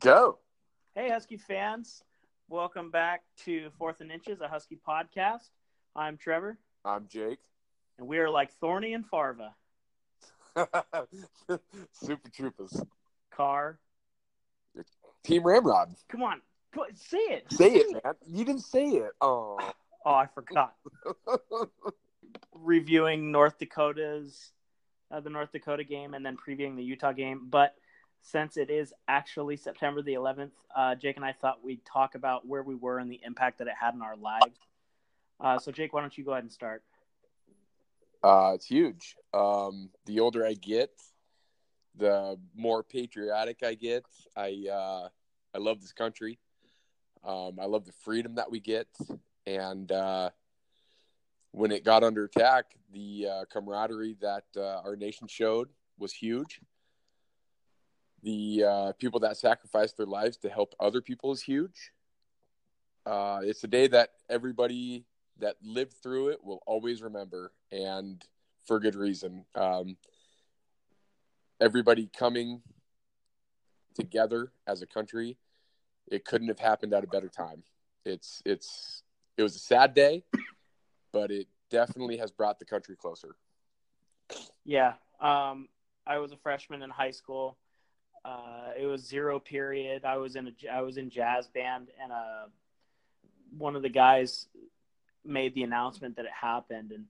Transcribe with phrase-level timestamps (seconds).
[0.00, 0.38] Go.
[0.94, 2.02] Hey, Husky fans.
[2.48, 5.48] Welcome back to Fourth and Inches, a Husky podcast.
[5.94, 7.38] I'm Trevor, I'm Jake.
[7.98, 9.54] and we are like Thorny and Farva.
[11.92, 12.80] Super Troopers.
[13.30, 13.78] Car.
[15.24, 15.94] Team Ramrod.
[16.08, 16.40] Come on.
[16.94, 17.50] Say it.
[17.52, 18.14] Say it, man.
[18.26, 19.10] You didn't say it.
[19.20, 19.58] Oh.
[20.04, 20.74] Oh, I forgot.
[22.52, 24.52] Reviewing North Dakota's,
[25.10, 27.46] uh, the North Dakota game, and then previewing the Utah game.
[27.50, 27.74] But
[28.26, 32.46] since it is actually September the 11th, uh, Jake and I thought we'd talk about
[32.46, 34.58] where we were and the impact that it had in our lives.
[35.40, 36.82] Uh, so, Jake, why don't you go ahead and start?
[38.24, 39.14] Uh, it's huge.
[39.32, 40.90] Um, the older I get,
[41.96, 44.04] the more patriotic I get.
[44.36, 45.08] I uh,
[45.54, 46.38] I love this country.
[47.24, 48.88] Um, I love the freedom that we get,
[49.46, 50.30] and uh,
[51.52, 56.60] when it got under attack, the uh, camaraderie that our nation showed was huge.
[58.22, 61.92] The uh, people that sacrificed their lives to help other people is huge.
[63.04, 65.04] Uh, it's a day that everybody
[65.38, 68.24] that lived through it will always remember, and
[68.66, 69.44] for good reason.
[69.54, 69.96] Um,
[71.60, 72.62] everybody coming
[73.94, 75.36] together as a country,
[76.08, 77.62] it couldn't have happened at a better time.
[78.04, 79.02] It's it's
[79.36, 80.24] it was a sad day,
[81.12, 83.36] but it definitely has brought the country closer.
[84.64, 84.94] Yeah.
[85.20, 85.68] Um,
[86.06, 87.56] I was a freshman in high school.
[88.26, 90.04] Uh, it was zero period.
[90.04, 92.46] I was in a I was in jazz band, and uh,
[93.56, 94.48] one of the guys
[95.24, 97.04] made the announcement that it happened, and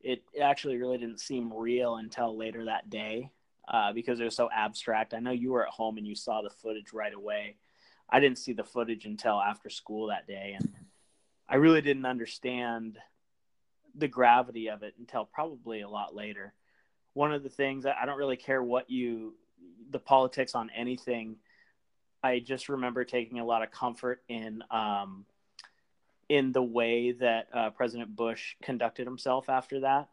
[0.00, 3.30] it actually really didn't seem real until later that day
[3.66, 5.14] uh, because it was so abstract.
[5.14, 7.56] I know you were at home and you saw the footage right away.
[8.10, 10.70] I didn't see the footage until after school that day, and
[11.48, 12.98] I really didn't understand
[13.94, 16.52] the gravity of it until probably a lot later.
[17.14, 19.34] One of the things I don't really care what you
[19.90, 21.36] the politics on anything.
[22.22, 25.24] I just remember taking a lot of comfort in um,
[26.28, 30.08] in the way that uh, President Bush conducted himself after that.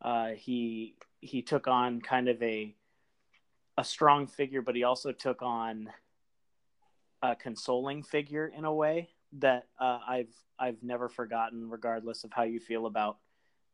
[0.00, 2.74] Uh, he he took on kind of a
[3.78, 5.88] a strong figure, but he also took on
[7.22, 12.42] a consoling figure in a way that uh, I've I've never forgotten, regardless of how
[12.42, 13.18] you feel about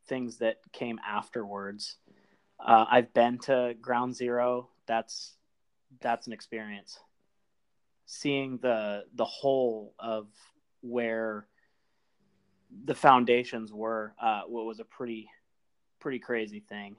[0.07, 1.97] things that came afterwards.
[2.61, 4.69] Uh, I've been to Ground Zero.
[4.89, 5.35] That's
[6.01, 6.99] that's an experience.
[8.07, 10.27] Seeing the the whole of
[10.81, 11.47] where
[12.85, 15.29] the foundations were uh, what was a pretty
[16.01, 16.97] pretty crazy thing.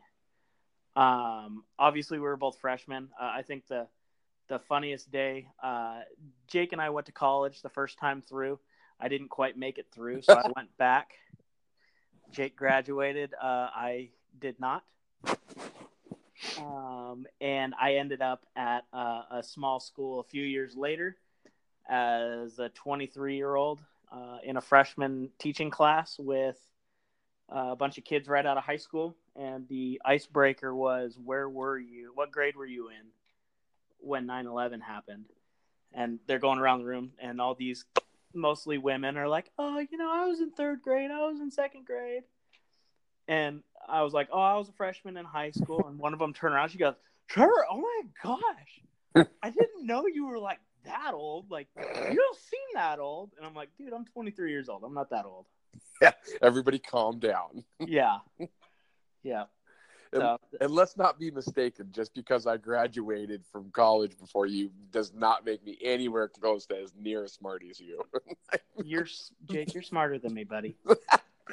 [0.96, 3.10] Um, obviously, we were both freshmen.
[3.20, 3.88] Uh, I think the
[4.48, 5.48] the funniest day.
[5.62, 6.02] Uh,
[6.48, 8.60] Jake and I went to college the first time through.
[9.00, 11.14] I didn't quite make it through, so I went back.
[12.32, 13.34] Jake graduated.
[13.42, 14.84] Uh, I did not.
[16.58, 21.18] Um, and I ended up at uh, a small school a few years later
[21.90, 26.60] as a 23 year old uh, in a freshman teaching class with
[27.54, 29.16] uh, a bunch of kids right out of high school.
[29.36, 32.12] And the icebreaker was, Where were you?
[32.14, 33.08] What grade were you in
[34.00, 35.26] when 9 11 happened?
[35.94, 37.86] And they're going around the room, and all these
[38.34, 41.52] mostly women are like, Oh, you know, I was in third grade, I was in
[41.52, 42.24] second grade.
[43.28, 45.86] And I was like, Oh, I was a freshman in high school.
[45.88, 46.96] And one of them turned around, she goes,
[47.28, 51.52] Trevor, oh my gosh, I didn't know you were like that old.
[51.52, 53.32] Like, you don't seem that old.
[53.38, 54.84] And I'm like, dude, I'm 23 years old.
[54.84, 55.46] I'm not that old.
[56.02, 56.12] Yeah,
[56.42, 57.64] Everybody, calm down.
[57.86, 58.20] Yeah.
[59.24, 59.44] Yeah.
[60.12, 61.90] And, So, and let's not be mistaken.
[61.92, 66.78] Just because I graduated from college before you does not make me anywhere close to
[66.78, 68.02] as near as smart as you.
[68.84, 69.08] you're,
[69.46, 70.78] Jake, you're smarter than me, buddy.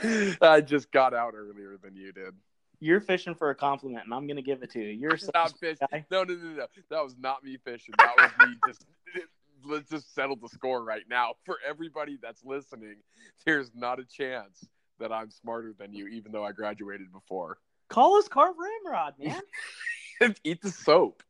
[0.42, 2.34] I just got out earlier than you did.
[2.80, 4.88] You're fishing for a compliment, and I'm going to give it to you.
[4.88, 5.86] You're not fishing.
[5.90, 6.04] guy.
[6.10, 6.66] No, no, no, no.
[6.90, 7.94] That was not me fishing.
[7.98, 8.84] That was me just.
[9.64, 11.32] Let's just settle the score right now.
[11.44, 12.96] For everybody that's listening,
[13.44, 14.64] there's not a chance
[15.00, 17.58] that I'm smarter than you, even though I graduated before.
[17.88, 20.34] Call us Carve Ramrod, man.
[20.44, 21.22] Eat the soap.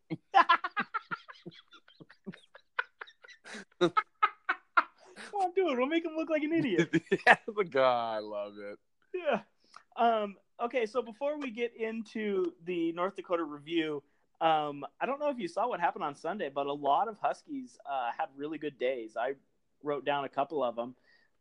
[5.37, 5.77] Come on, do it.
[5.79, 6.89] We'll make him look like an idiot.
[7.27, 8.15] yeah, the guy.
[8.17, 8.79] I love it.
[9.15, 9.41] yeah.
[9.97, 14.03] Um, okay, so before we get into the North Dakota review,
[14.41, 17.19] um, I don't know if you saw what happened on Sunday, but a lot of
[17.19, 19.17] Huskies uh, had really good days.
[19.19, 19.35] I
[19.83, 20.95] wrote down a couple of them.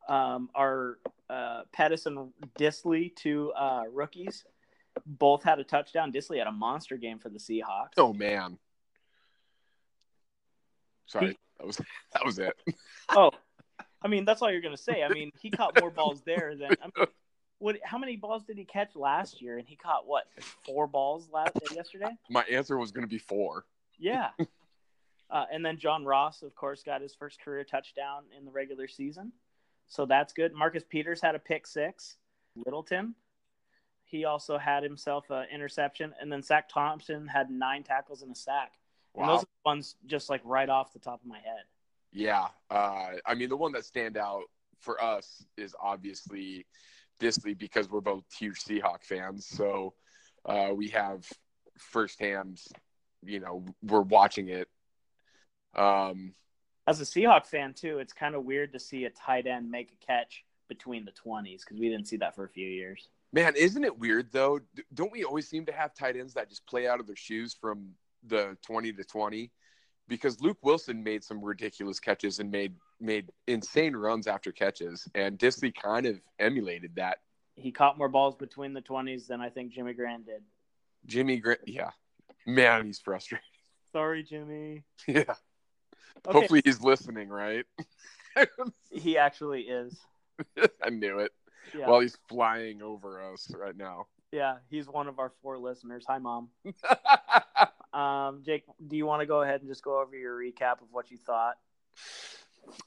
[0.09, 1.00] Um, our
[1.30, 4.44] uh, Pettis and Dissly, two uh, rookies,
[5.06, 6.12] both had a touchdown.
[6.12, 7.94] Dissly had a monster game for the Seahawks.
[7.97, 8.57] Oh man.
[11.07, 11.77] Sorry, He- that was
[12.13, 12.53] that was it.
[13.09, 13.31] Oh,
[14.06, 15.02] I mean, that's all you're going to say.
[15.02, 16.69] I mean, he caught more balls there than.
[16.80, 17.07] I mean,
[17.57, 17.78] what?
[17.84, 19.57] How many balls did he catch last year?
[19.57, 20.25] And he caught what?
[20.63, 22.16] Four balls last yesterday.
[22.30, 23.66] My answer was going to be four.
[23.98, 24.30] Yeah.
[25.31, 28.88] Uh, and then John Ross, of course, got his first career touchdown in the regular
[28.88, 29.31] season.
[29.88, 30.54] So that's good.
[30.54, 32.18] Marcus Peters had a pick six.
[32.63, 33.16] Littleton,
[34.04, 36.13] he also had himself an interception.
[36.22, 38.74] And then Zach Thompson had nine tackles and a sack.
[39.16, 39.24] Wow.
[39.24, 41.63] And those are the ones just like right off the top of my head.
[42.15, 42.47] Yeah.
[42.71, 44.44] Uh, I mean, the one that stand out
[44.79, 46.65] for us is obviously
[47.19, 49.45] Dissly because we're both huge Seahawk fans.
[49.45, 49.94] So
[50.45, 51.27] uh, we have
[51.77, 52.62] firsthand,
[53.21, 54.69] you know, we're watching it.
[55.75, 56.33] Um,
[56.88, 59.91] As a Seahawk fan too, it's kind of weird to see a tight end make
[59.91, 63.09] a catch between the twenties because we didn't see that for a few years.
[63.33, 64.61] Man, isn't it weird though?
[64.94, 67.53] Don't we always seem to have tight ends that just play out of their shoes
[67.59, 67.89] from
[68.25, 69.51] the twenty to twenty?
[70.07, 75.38] Because Luke Wilson made some ridiculous catches and made made insane runs after catches, and
[75.38, 77.19] Dissly kind of emulated that.
[77.56, 80.44] He caught more balls between the twenties than I think Jimmy Graham did.
[81.06, 81.92] Jimmy Graham, yeah,
[82.46, 83.46] man, he's frustrated.
[83.92, 84.84] Sorry, Jimmy.
[85.07, 85.24] Yeah.
[86.28, 86.40] Okay.
[86.40, 87.66] Hopefully, he's listening, right?
[88.90, 89.96] he actually is.
[90.84, 91.31] I knew it.
[91.78, 91.88] Yeah.
[91.88, 94.07] While he's flying over us right now.
[94.31, 96.04] Yeah, he's one of our four listeners.
[96.07, 96.50] Hi, mom.
[97.95, 100.88] um, Jake, do you want to go ahead and just go over your recap of
[100.92, 101.56] what you thought?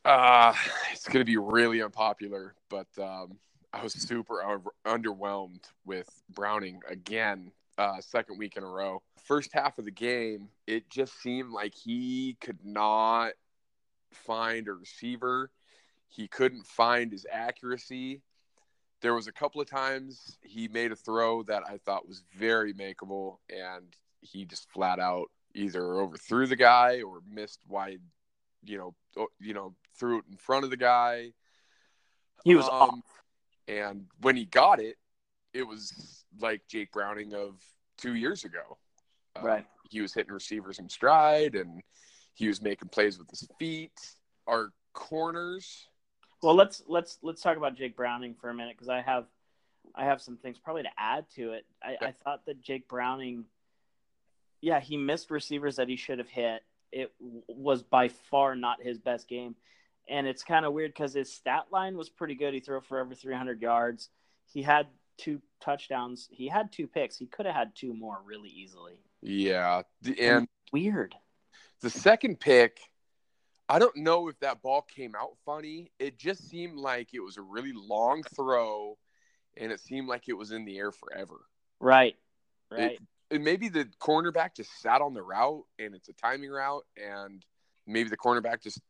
[0.05, 0.53] Uh,
[0.93, 3.39] it's going to be really unpopular, but um,
[3.73, 4.45] I was super
[4.87, 9.03] underwhelmed with Browning again, uh, second week in a row.
[9.25, 13.33] First half of the game, it just seemed like he could not
[14.13, 15.51] find a receiver.
[16.09, 18.23] He couldn't find his accuracy.
[19.01, 22.75] There was a couple of times he made a throw that I thought was very
[22.75, 28.01] makeable, and he just flat out either overthrew the guy or missed wide
[28.65, 31.33] you know, you know, threw it in front of the guy.
[32.45, 33.01] He was um, off.
[33.67, 34.97] And when he got it,
[35.53, 37.61] it was like Jake Browning of
[37.97, 38.79] two years ago.
[39.37, 39.67] Uh, right.
[39.91, 41.83] He was hitting receivers in stride, and
[42.35, 43.93] he was making plays with his feet.
[44.47, 45.89] Our corners.
[46.43, 49.27] Well, let's let's let's talk about Jake Browning for a minute because I have
[49.95, 51.67] I have some things probably to add to it.
[51.83, 52.09] I, yeah.
[52.09, 53.45] I thought that Jake Browning,
[54.61, 56.63] yeah, he missed receivers that he should have hit
[56.93, 59.55] it was by far not his best game.
[60.09, 62.55] And it's kind of weird because his stat line was pretty good.
[62.55, 64.09] He threw for over 300 yards.
[64.47, 64.87] He had
[65.19, 66.29] two touchdowns.
[66.31, 67.17] He had two picks.
[67.17, 68.95] He could have had two more really easily.
[69.21, 69.83] Yeah.
[70.19, 71.15] And weird.
[71.83, 72.79] The second pick,
[73.69, 75.93] I don't know if that ball came out funny.
[75.99, 78.97] It just seemed like it was a really long throw
[79.59, 81.37] and it seemed like it was in the air forever.
[81.81, 82.17] Right.
[82.71, 82.93] Right.
[82.93, 86.85] It, and maybe the cornerback just sat on the route and it's a timing route
[86.97, 87.45] and
[87.87, 88.81] maybe the cornerback just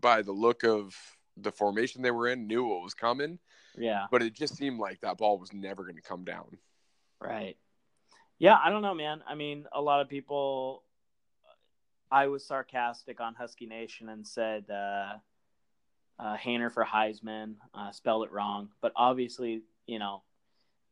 [0.00, 0.94] by the look of
[1.36, 3.38] the formation they were in knew what was coming.
[3.76, 4.06] Yeah.
[4.10, 6.58] But it just seemed like that ball was never going to come down.
[7.20, 7.56] Right.
[8.38, 9.22] Yeah i don't know man.
[9.26, 10.82] I mean a lot of people
[12.10, 15.14] i was sarcastic on husky nation and said uh
[16.18, 16.36] uh
[16.70, 18.68] for heisman uh spelled it wrong.
[18.80, 20.22] But obviously you know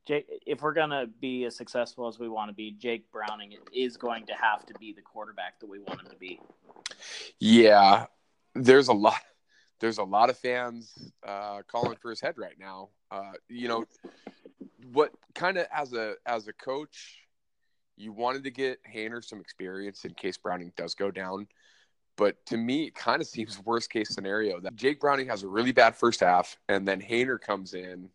[0.06, 3.96] Jake, if we're gonna be as successful as we want to be, Jake Browning is
[3.96, 6.40] going to have to be the quarterback that we want him to be.
[7.40, 8.06] Yeah,
[8.54, 9.20] there's a lot.
[9.80, 12.90] There's a lot of fans uh, calling for his head right now.
[13.10, 13.84] Uh, you know,
[14.92, 17.18] what kind of as a as a coach,
[17.96, 21.48] you wanted to get Haener some experience in case Browning does go down.
[22.16, 25.48] But to me, it kind of seems worst case scenario that Jake Browning has a
[25.48, 28.08] really bad first half, and then Haener comes in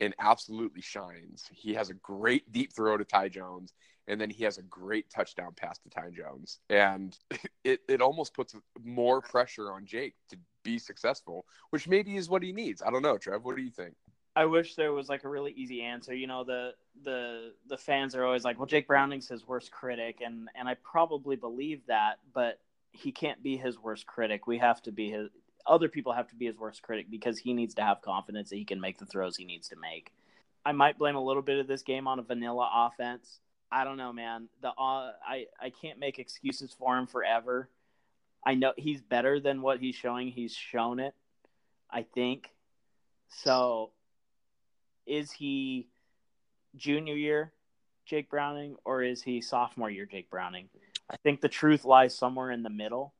[0.00, 1.44] and absolutely shines.
[1.52, 3.72] He has a great deep throw to Ty Jones,
[4.08, 6.60] and then he has a great touchdown pass to Ty Jones.
[6.68, 7.16] And
[7.64, 12.42] it, it almost puts more pressure on Jake to be successful, which maybe is what
[12.42, 12.82] he needs.
[12.82, 13.44] I don't know, Trev.
[13.44, 13.94] What do you think?
[14.36, 16.12] I wish there was like a really easy answer.
[16.12, 16.72] You know, the
[17.04, 20.74] the the fans are always like, "Well, Jake Browning's his worst critic," and and I
[20.82, 22.58] probably believe that, but
[22.90, 24.46] he can't be his worst critic.
[24.46, 25.30] We have to be his
[25.66, 28.56] other people have to be his worst critic because he needs to have confidence that
[28.56, 30.12] he can make the throws he needs to make.
[30.64, 33.40] I might blame a little bit of this game on a vanilla offense.
[33.70, 34.48] I don't know, man.
[34.62, 37.68] The uh, I I can't make excuses for him forever.
[38.46, 40.28] I know he's better than what he's showing.
[40.28, 41.14] He's shown it.
[41.90, 42.50] I think.
[43.28, 43.90] So
[45.06, 45.88] is he
[46.76, 47.52] junior year
[48.06, 50.68] Jake Browning or is he sophomore year Jake Browning?
[51.10, 53.12] I think the truth lies somewhere in the middle,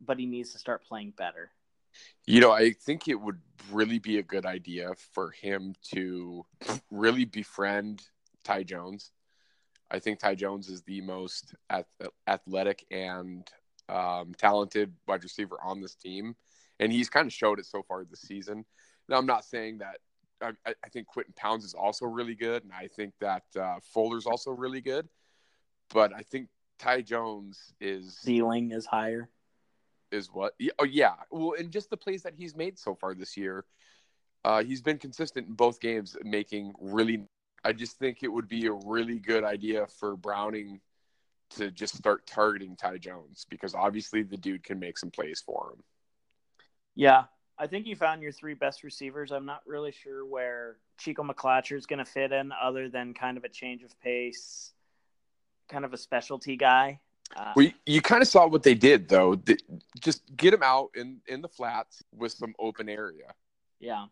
[0.00, 1.50] but he needs to start playing better.
[2.26, 3.40] You know, I think it would
[3.72, 6.44] really be a good idea for him to
[6.90, 8.02] really befriend
[8.44, 9.12] Ty Jones.
[9.90, 11.54] I think Ty Jones is the most
[12.26, 13.48] athletic and
[13.88, 16.36] um, talented wide receiver on this team,
[16.78, 18.64] and he's kind of showed it so far this season.
[19.08, 19.96] Now, I'm not saying that.
[20.40, 20.52] I,
[20.84, 24.52] I think Quinten Pounds is also really good, and I think that uh, Fuller's also
[24.52, 25.08] really good.
[25.92, 29.28] But I think Ty Jones is ceiling is higher.
[30.10, 30.54] Is what?
[30.78, 31.14] Oh yeah.
[31.30, 33.64] Well, and just the plays that he's made so far this year,
[34.44, 37.24] uh, he's been consistent in both games, making really.
[37.64, 40.80] I just think it would be a really good idea for Browning
[41.50, 45.72] to just start targeting Ty Jones because obviously the dude can make some plays for
[45.72, 45.82] him.
[46.94, 47.24] Yeah,
[47.58, 49.32] I think you found your three best receivers.
[49.32, 53.36] I'm not really sure where Chico McClatcher is going to fit in, other than kind
[53.36, 54.72] of a change of pace,
[55.68, 57.00] kind of a specialty guy.
[57.36, 59.40] Uh, well, you, you kind of saw what they did though.
[60.00, 63.34] Just get him out in in the flats with some open area.
[63.80, 64.06] Yeah.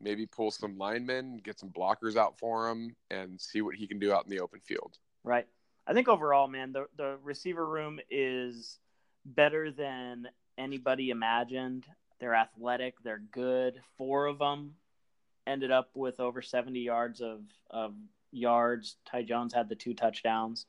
[0.00, 3.98] Maybe pull some linemen, get some blockers out for him, and see what he can
[3.98, 4.98] do out in the open field.
[5.24, 5.46] Right.
[5.86, 8.78] I think overall, man, the the receiver room is
[9.24, 11.86] better than anybody imagined.
[12.18, 12.94] They're athletic.
[13.02, 13.80] They're good.
[13.98, 14.74] Four of them
[15.46, 17.94] ended up with over 70 yards of, of
[18.32, 18.96] yards.
[19.10, 20.66] Ty Jones had the two touchdowns.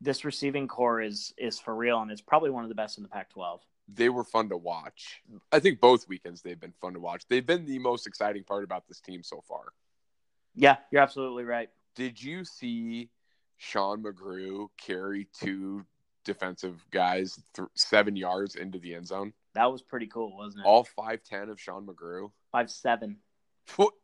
[0.00, 3.02] This receiving core is is for real, and it's probably one of the best in
[3.02, 3.60] the Pac-12.
[3.92, 5.20] They were fun to watch.
[5.52, 7.24] I think both weekends they've been fun to watch.
[7.28, 9.64] They've been the most exciting part about this team so far.
[10.54, 11.68] Yeah, you're absolutely right.
[11.96, 13.10] Did you see
[13.58, 15.84] Sean McGrew carry two
[16.24, 19.32] defensive guys th- seven yards into the end zone?
[19.54, 20.68] That was pretty cool, wasn't it?
[20.68, 22.30] All five ten of Sean McGrew.
[22.52, 23.16] Five seven.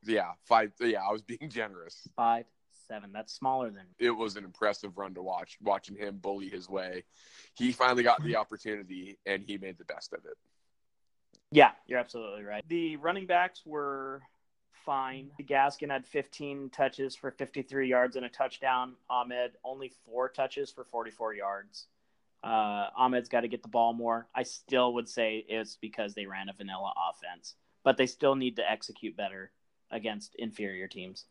[0.04, 0.72] Yeah, five.
[0.80, 2.08] Yeah, I was being generous.
[2.16, 2.46] Five
[2.86, 3.10] seven.
[3.12, 3.84] That's smaller than.
[3.98, 5.58] It was an impressive run to watch.
[5.62, 7.04] Watching him bully his way,
[7.54, 10.36] he finally got the opportunity and he made the best of it.
[11.50, 12.64] Yeah, you're absolutely right.
[12.68, 14.22] The running backs were
[14.84, 15.30] fine.
[15.42, 18.94] Gaskin had 15 touches for 53 yards and a touchdown.
[19.08, 21.86] Ahmed only four touches for 44 yards.
[22.42, 24.28] Uh, Ahmed's got to get the ball more.
[24.34, 28.56] I still would say it's because they ran a vanilla offense, but they still need
[28.56, 29.50] to execute better
[29.90, 31.24] against inferior teams.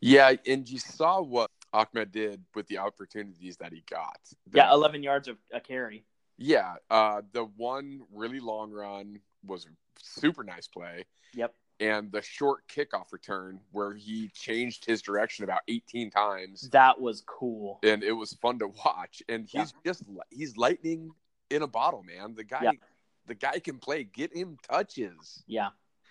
[0.00, 4.18] Yeah, and you saw what Ahmed did with the opportunities that he got.
[4.50, 6.04] The, yeah, 11 yards of a carry.
[6.38, 11.04] Yeah, uh, the one really long run was a super nice play.
[11.34, 16.68] Yep and the short kickoff return where he changed his direction about 18 times.
[16.70, 17.80] That was cool.
[17.82, 19.22] And it was fun to watch.
[19.28, 19.92] And he's yeah.
[19.92, 21.10] just he's lightning
[21.48, 22.34] in a bottle, man.
[22.34, 22.72] The guy yeah.
[23.26, 24.04] the guy can play.
[24.04, 25.42] Get him touches.
[25.46, 25.68] Yeah.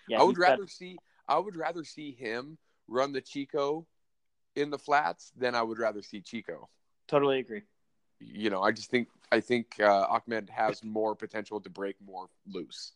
[0.08, 0.20] Yeah.
[0.20, 0.72] I would rather got...
[0.72, 2.58] see I would rather see him
[2.90, 3.86] run the Chico
[4.56, 6.70] in the flats then I would rather see Chico.
[7.08, 7.62] Totally agree.
[8.20, 12.28] You know, I just think I think uh, Ahmed has more potential to break more
[12.48, 12.94] loose.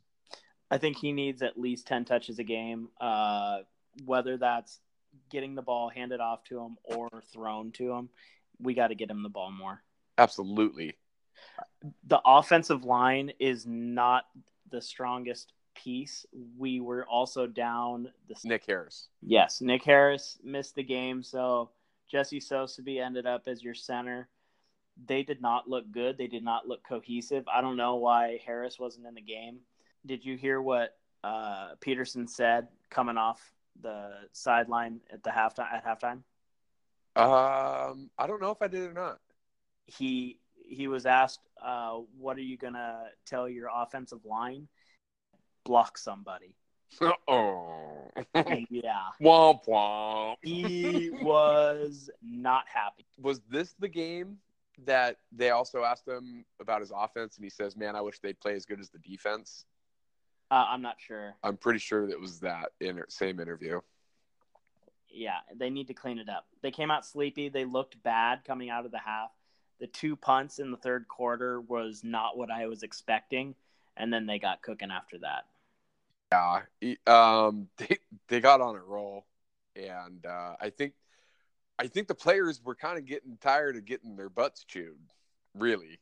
[0.70, 3.60] I think he needs at least 10 touches a game, uh,
[4.06, 4.80] whether that's
[5.30, 8.10] getting the ball handed off to him or thrown to him.
[8.60, 9.84] We got to get him the ball more.
[10.18, 10.98] Absolutely.
[12.08, 14.26] The offensive line is not
[14.72, 16.25] the strongest piece.
[16.58, 19.08] We were also down the Nick Harris.
[19.22, 21.70] Yes, Nick Harris missed the game, so
[22.10, 24.30] Jesse Sosebee ended up as your center.
[25.08, 26.18] They did not look good.
[26.18, 27.46] They did not look cohesive.
[27.48, 29.60] I don't know why Harris wasn't in the game
[30.06, 35.86] did you hear what uh, Petersen said coming off the sideline at the halftime at
[35.86, 36.24] halftime?
[37.15, 39.20] Um, I don't know if I did or not.
[39.86, 44.68] He he was asked, uh, "What are you gonna tell your offensive line?
[45.63, 46.55] Block somebody."
[47.27, 48.12] Oh,
[48.70, 49.01] yeah.
[49.22, 50.36] Womp womp.
[50.43, 53.05] He was not happy.
[53.20, 54.38] Was this the game
[54.86, 58.39] that they also asked him about his offense, and he says, "Man, I wish they'd
[58.39, 59.65] play as good as the defense."
[60.51, 61.36] Uh, I'm not sure.
[61.43, 63.82] I'm pretty sure that was that inter- same interview.
[65.10, 66.46] Yeah, they need to clean it up.
[66.62, 67.50] They came out sleepy.
[67.50, 69.32] They looked bad coming out of the half.
[69.79, 73.55] The two punts in the third quarter was not what I was expecting,
[73.98, 75.46] and then they got cooking after that.
[76.34, 76.62] Yeah,
[77.08, 77.98] um, they
[78.28, 79.25] they got on a roll,
[79.75, 80.94] and uh, I think
[81.80, 85.00] I think the players were kind of getting tired of getting their butts chewed.
[85.56, 86.00] Really,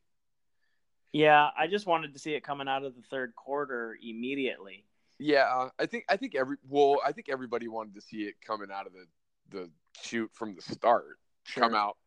[1.13, 4.85] yeah, I just wanted to see it coming out of the third quarter immediately.
[5.19, 8.69] Yeah, I think I think every well, I think everybody wanted to see it coming
[8.73, 9.05] out of the
[9.49, 9.69] the
[10.01, 11.63] shoot from the start sure.
[11.63, 11.97] come out.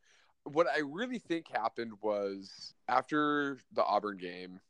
[0.44, 4.60] What I really think happened was after the Auburn game,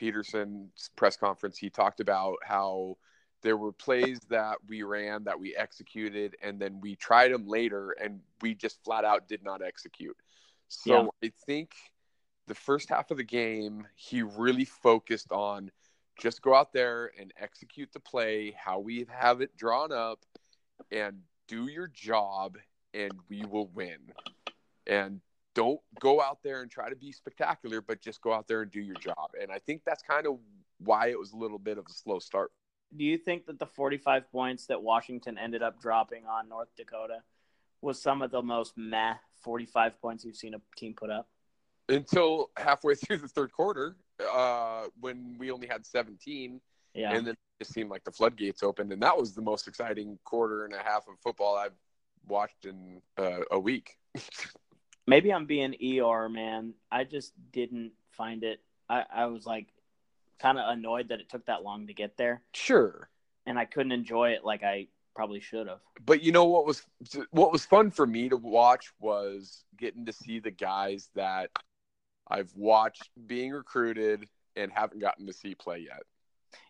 [0.00, 2.96] Petersen's press conference, he talked about how
[3.42, 7.90] there were plays that we ran that we executed, and then we tried them later,
[8.02, 10.16] and we just flat out did not execute.
[10.68, 11.28] So yeah.
[11.28, 11.74] I think
[12.46, 15.70] the first half of the game, he really focused on
[16.18, 20.24] just go out there and execute the play how we have it drawn up
[20.90, 22.56] and do your job
[22.94, 23.98] and we will win.
[24.86, 25.20] And
[25.60, 28.70] don't go out there and try to be spectacular, but just go out there and
[28.70, 29.32] do your job.
[29.38, 30.38] And I think that's kind of
[30.78, 32.50] why it was a little bit of a slow start.
[32.96, 37.18] Do you think that the 45 points that Washington ended up dropping on North Dakota
[37.82, 41.28] was some of the most meh 45 points you've seen a team put up?
[41.90, 43.96] until halfway through the third quarter,
[44.32, 46.60] uh, when we only had 17,
[46.94, 47.12] Yeah.
[47.12, 50.64] and then it seemed like the floodgates opened, and that was the most exciting quarter
[50.64, 51.76] and a half of football I've
[52.26, 53.98] watched in uh, a week.
[55.10, 56.72] Maybe I'm being ER, man.
[56.92, 58.60] I just didn't find it.
[58.88, 59.66] I, I was like
[60.40, 63.10] kind of annoyed that it took that long to get there, sure,
[63.44, 64.86] and I couldn't enjoy it like I
[65.16, 65.80] probably should have.
[66.06, 66.86] but you know what was
[67.32, 71.50] what was fun for me to watch was getting to see the guys that
[72.28, 76.04] I've watched being recruited and haven't gotten to see play yet.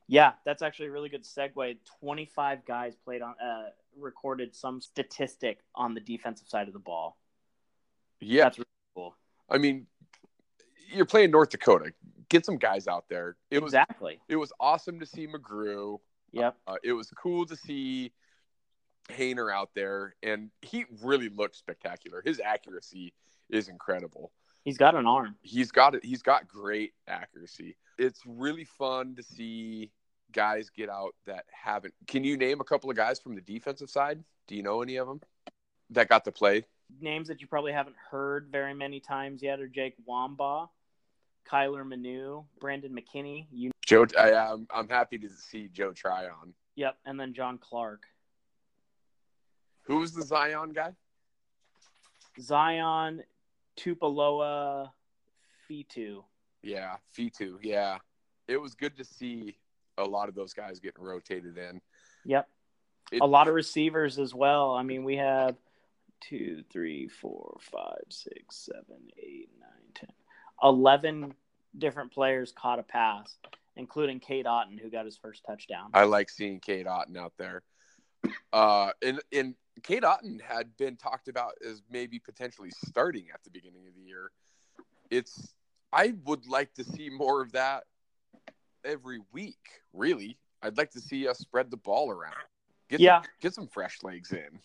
[0.09, 1.77] Yeah, that's actually a really good segue.
[2.01, 3.69] 25 guys played on, uh,
[3.99, 7.19] recorded some statistic on the defensive side of the ball.
[8.21, 9.17] Yeah, That's really cool.
[9.49, 9.87] I mean,
[10.93, 11.93] you're playing North Dakota.
[12.29, 13.37] Get some guys out there.
[13.51, 14.21] It was exactly.
[14.29, 15.99] it was awesome to see McGrew.
[16.33, 16.57] Yep.
[16.67, 18.13] Uh, it was cool to see
[19.09, 22.23] Haener out there, and he really looked spectacular.
[22.25, 23.13] His accuracy
[23.49, 24.31] is incredible.
[24.65, 25.37] He's got an arm.
[25.43, 26.05] He's got it.
[26.05, 27.77] He's got great accuracy.
[27.99, 29.91] It's really fun to see
[30.33, 31.95] guys get out that haven't.
[32.07, 34.23] Can you name a couple of guys from the defensive side?
[34.47, 35.21] Do you know any of them
[35.91, 36.65] that got to play?
[37.01, 40.69] Names that you probably haven't heard very many times yet are Jake Wamba,
[41.51, 43.47] Kyler Manu, Brandon McKinney.
[43.53, 46.55] You, Joe, I, I'm I'm happy to see Joe Tryon.
[46.77, 48.03] yep, and then John Clark.
[49.85, 50.93] Who was the Zion guy?
[52.41, 53.23] Zion,
[53.77, 54.91] Tupuola,
[55.69, 56.23] Fitu.
[56.63, 57.57] Yeah, Fitu.
[57.63, 57.99] Yeah,
[58.47, 59.57] it was good to see
[59.99, 61.81] a lot of those guys getting rotated in.
[62.25, 62.49] Yep.
[63.13, 64.75] It- a lot of receivers as well.
[64.75, 65.57] I mean, we have
[66.21, 70.11] two, three, four, five, six, seven, eight, nine, ten,
[70.63, 71.35] eleven
[71.79, 73.37] different players caught a pass,
[73.77, 75.91] including Cade Otton, who got his first touchdown.
[75.95, 77.63] I like seeing Cade Otton out there.
[78.53, 83.51] Uh, and and Cade Otton had been talked about as maybe potentially starting at the
[83.51, 84.31] beginning of the year.
[85.11, 85.55] It's
[85.93, 87.85] I would like to see more of that
[88.85, 89.81] every week.
[89.95, 92.35] Really, I'd like to see us spread the ball around.
[92.91, 93.23] Get Yeah.
[93.23, 94.61] some, get some fresh legs in.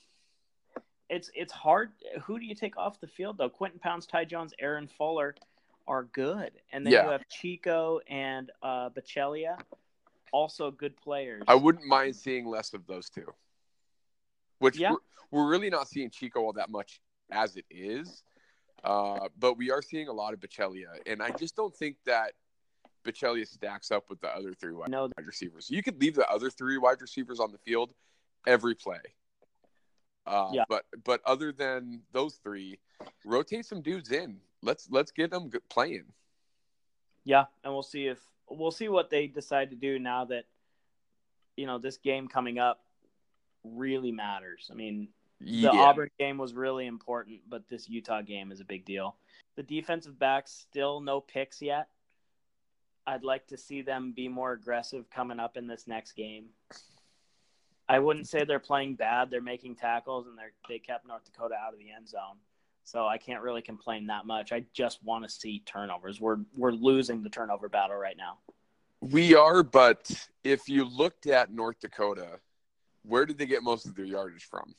[1.09, 1.91] It's it's hard.
[2.23, 3.49] Who do you take off the field though?
[3.49, 5.35] Quinten Pounds, Ty Jones, Aaron Fuller
[5.87, 7.05] are good, and then Yeah.
[7.05, 9.59] you have Chico and uh, Baccellia,
[10.31, 11.43] also good players.
[11.47, 13.31] I wouldn't mind seeing less of those two.
[14.59, 14.91] Which Yeah.
[14.91, 14.97] we're,
[15.43, 18.23] we're really not seeing Chico all that much as it is.
[18.83, 20.87] Uh, but we are seeing a lot of Baccellia.
[21.05, 22.33] And I just don't think that
[23.03, 25.09] Baccellia stacks up with the other three wide No.
[25.23, 25.69] receivers.
[25.69, 27.93] You could leave the other three wide receivers on the field
[28.47, 28.99] every play.
[30.25, 30.63] Uh, Yeah.
[30.67, 32.79] But but other than those three,
[33.23, 34.39] rotate some dudes in.
[34.61, 36.05] Let's let's get them playing.
[37.23, 40.45] Yeah, and we'll see if we'll see what they decide to do now that
[41.57, 42.83] you know this game coming up
[43.63, 44.69] really matters.
[44.71, 45.09] I mean,
[45.39, 45.69] the Yeah.
[45.71, 49.17] Auburn game was really important, but this Utah game is a big deal.
[49.55, 51.89] The defensive backs still no picks yet.
[53.07, 56.49] I'd like to see them be more aggressive coming up in this next game.
[57.87, 59.29] I wouldn't say they're playing bad.
[59.29, 62.37] They're making tackles and they they kept North Dakota out of the end zone.
[62.83, 64.51] So I can't really complain that much.
[64.51, 66.19] I just want to see turnovers.
[66.21, 68.39] We're we're losing the turnover battle right now.
[69.01, 70.09] We are, but
[70.43, 72.39] if you looked at North Dakota,
[73.03, 74.73] where did they get most of their yardage from?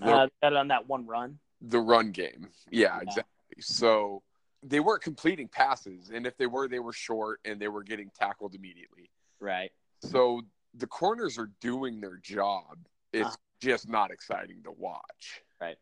[0.00, 1.38] The, Uh, got on that one run.
[1.60, 2.48] the run game.
[2.70, 3.00] Yeah, Yeah.
[3.02, 3.60] exactly.
[3.60, 4.22] So
[4.64, 8.10] they weren't completing passes, and if they were, they were short and they were getting
[8.10, 9.10] tackled immediately.
[9.38, 9.70] Right.
[10.02, 10.42] So
[10.76, 12.78] the corners are doing their job.
[13.12, 13.36] It's Uh-huh.
[13.60, 15.42] just not exciting to watch.
[15.60, 15.78] Right.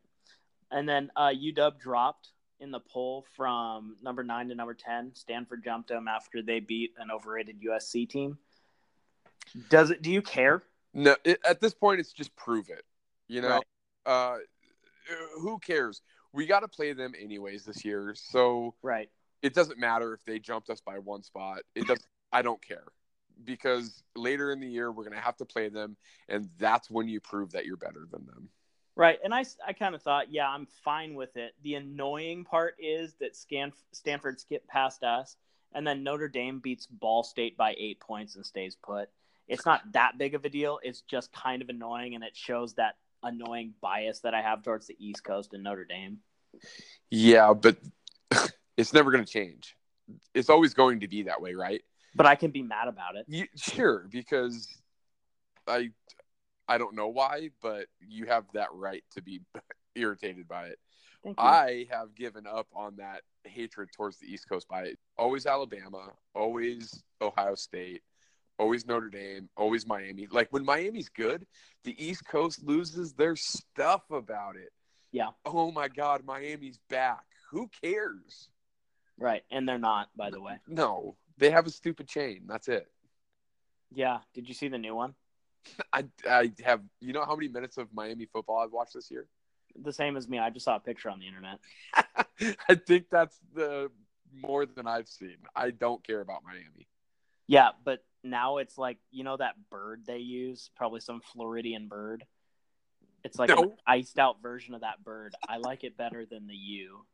[0.70, 2.30] And then uh, UW dropped
[2.60, 5.14] in the poll from number nine to number ten.
[5.14, 8.38] Stanford jumped them after they beat an overrated USC team.
[9.68, 10.02] Does it?
[10.02, 10.62] Do you care?
[10.92, 12.84] No, it, at this point, it's just prove it.
[13.28, 13.64] You know, Right.
[14.06, 14.38] uh,
[15.40, 16.02] who cares?
[16.32, 19.10] We got to play them anyways this year, so Right.
[19.42, 21.62] it doesn't matter if they jumped us by one spot.
[21.74, 22.86] It doesn't, I don't care
[23.44, 25.96] because later in the year we're gonna have to play them,
[26.28, 28.48] and that's when you prove that you're better than them.
[28.96, 29.18] Right.
[29.24, 31.54] And I, I kind of thought, yeah, I'm fine with it.
[31.62, 33.34] The annoying part is that
[33.92, 35.36] Stanford skipped past us,
[35.74, 39.08] and then Notre Dame beats Ball State by eight points and stays put.
[39.48, 40.78] It's not that big of a deal.
[40.82, 44.86] It's just kind of annoying, and it shows that annoying bias that I have towards
[44.86, 46.18] the East Coast and Notre Dame.
[47.10, 47.76] Yeah, but
[48.76, 49.76] it's never gonna change.
[50.34, 51.82] It's always going to be that way, right?
[52.14, 53.24] But I can be mad about it.
[53.28, 54.68] You, sure, because
[55.66, 55.90] I
[56.68, 59.40] I don't know why, but you have that right to be
[59.94, 60.78] irritated by it.
[61.38, 67.02] I have given up on that hatred towards the East Coast by always Alabama, always
[67.20, 68.02] Ohio State,
[68.58, 70.26] always Notre Dame, always Miami.
[70.30, 71.46] Like when Miami's good,
[71.84, 74.70] the East Coast loses their stuff about it.
[75.12, 75.28] Yeah.
[75.46, 77.24] Oh my God, Miami's back.
[77.50, 78.48] Who cares?
[79.16, 79.44] Right.
[79.50, 80.58] And they're not, by the way.
[80.66, 82.42] No, They have a stupid chain.
[82.46, 82.86] That's it.
[83.92, 84.18] Yeah.
[84.34, 85.14] Did you see the new one?
[85.92, 86.80] I I have.
[87.00, 89.26] You know how many minutes of Miami football I've watched this year?
[89.82, 90.38] The same as me.
[90.38, 91.58] I just saw a picture on the internet.
[92.68, 93.90] I think that's the
[94.32, 95.36] more than I've seen.
[95.54, 96.86] I don't care about Miami.
[97.46, 102.24] Yeah, but now it's like you know that bird they use, probably some Floridian bird.
[103.24, 105.34] It's like an iced out version of that bird.
[105.48, 107.04] I like it better than the U.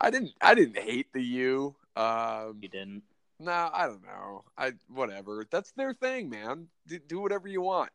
[0.00, 0.32] I didn't.
[0.40, 1.76] I didn't hate the U.
[1.96, 3.02] Um, You didn't.
[3.40, 4.44] No, I don't know.
[4.56, 5.46] I whatever.
[5.50, 6.68] That's their thing, man.
[6.86, 7.90] Do, do whatever you want.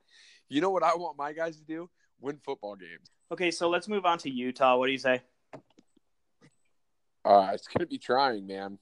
[0.50, 1.90] You know what I want my guys to do?
[2.22, 3.10] Win football games.
[3.32, 4.78] Okay, so let's move on to Utah.
[4.78, 5.22] What do you say?
[7.26, 8.78] Uh, it's gonna be trying, man.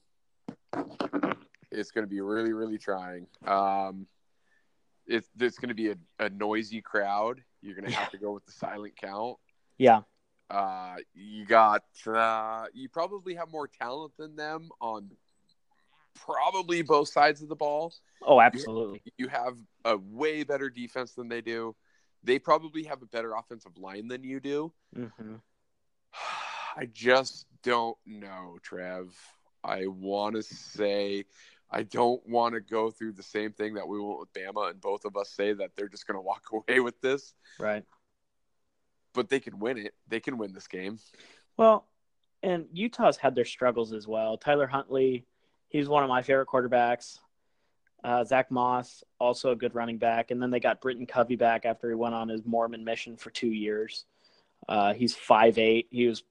[1.70, 3.26] It's gonna be really, really trying.
[3.46, 4.06] Um,
[5.06, 7.42] it's it's gonna be a, a noisy crowd.
[7.60, 9.36] You're gonna have to go with the silent count.
[9.78, 10.02] Yeah.
[10.50, 15.10] Uh, you got uh, you probably have more talent than them on
[16.14, 17.92] probably both sides of the ball.
[18.22, 19.02] Oh, absolutely.
[19.18, 21.74] You have a way better defense than they do.
[22.24, 24.72] They probably have a better offensive line than you do.
[24.94, 25.36] hmm
[26.76, 29.14] I just don't know, Trev.
[29.62, 31.26] I want to say
[31.72, 34.80] I don't want to go through the same thing that we went with Bama, and
[34.80, 37.34] both of us say that they're just going to walk away with this.
[37.58, 37.84] Right.
[39.14, 39.94] But they can win it.
[40.08, 40.98] They can win this game.
[41.56, 41.86] Well,
[42.42, 44.36] and Utah's had their struggles as well.
[44.36, 45.26] Tyler Huntley,
[45.72, 47.18] he's one of my favorite quarterbacks.
[48.04, 50.30] Uh, Zach Moss, also a good running back.
[50.30, 53.30] And then they got Britton Covey back after he went on his Mormon mission for
[53.30, 54.04] two years.
[54.68, 55.86] Uh, he's 5'8.
[55.90, 56.22] He was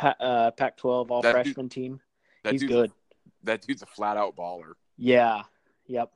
[0.00, 2.00] uh, Pac 12 all That dude- freshman team.
[2.44, 2.92] That he's dude's good.
[3.44, 4.72] that dude's a flat out baller.
[4.96, 5.42] Yeah.
[5.86, 6.12] Yep.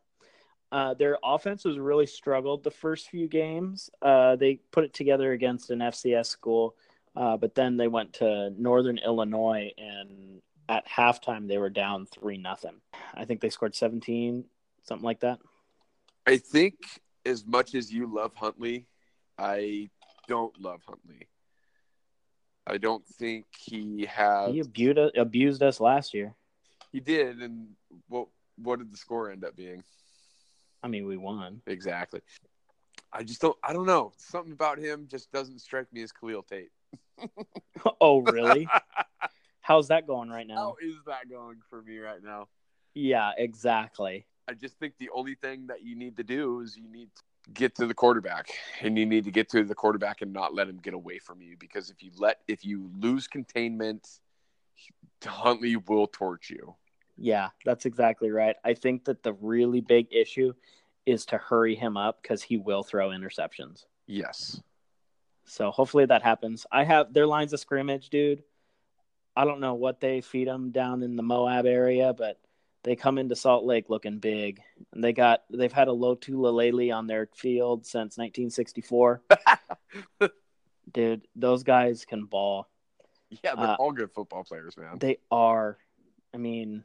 [0.72, 3.90] Uh, their offense has really struggled the first few games.
[4.00, 6.76] Uh, they put it together against an FCS school,
[7.16, 10.40] uh, but then they went to Northern Illinois, and
[10.70, 12.80] at halftime they were down three nothing.
[13.12, 14.44] I think they scored seventeen,
[14.84, 15.40] something like that.
[16.26, 16.76] I think
[17.26, 18.86] as much as you love Huntley,
[19.36, 19.90] I
[20.28, 21.28] don't love Huntley.
[22.66, 24.52] I don't think he has.
[24.52, 26.34] He abused abused us last year.
[26.92, 27.70] He did, and
[28.08, 29.82] what what did the score end up being?
[30.82, 31.60] I mean, we won.
[31.66, 32.20] Exactly.
[33.12, 33.56] I just don't.
[33.62, 34.12] I don't know.
[34.18, 36.70] Something about him just doesn't strike me as Khalil Tate.
[38.00, 38.68] oh, really?
[39.70, 40.56] How's that going right now?
[40.56, 42.48] How is that going for me right now?
[42.92, 44.26] Yeah, exactly.
[44.48, 47.22] I just think the only thing that you need to do is you need to
[47.52, 48.48] get to the quarterback,
[48.80, 51.40] and you need to get to the quarterback and not let him get away from
[51.40, 51.56] you.
[51.56, 54.08] Because if you let, if you lose containment,
[55.24, 56.74] Huntley will torch you.
[57.16, 58.56] Yeah, that's exactly right.
[58.64, 60.52] I think that the really big issue
[61.06, 63.84] is to hurry him up because he will throw interceptions.
[64.08, 64.60] Yes.
[65.44, 66.66] So hopefully that happens.
[66.72, 68.42] I have their lines of scrimmage, dude.
[69.40, 72.38] I don't know what they feed them down in the Moab area, but
[72.82, 74.60] they come into Salt Lake looking big.
[74.92, 79.22] And they got they've had a Lotulelei on their field since 1964.
[80.92, 82.68] dude, those guys can ball.
[83.42, 84.98] Yeah, they're Uh, all good football players, man.
[84.98, 85.78] They are.
[86.34, 86.84] I mean,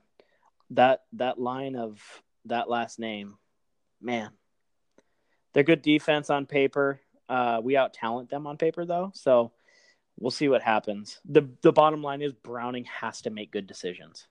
[0.70, 2.02] that that line of
[2.46, 3.36] that last name,
[4.00, 4.30] man.
[5.52, 7.02] They're good defense on paper.
[7.28, 9.52] Uh, we out talent them on paper though, so
[10.20, 11.20] we'll see what happens.
[11.26, 14.28] the The bottom line is Browning has to make good decisions.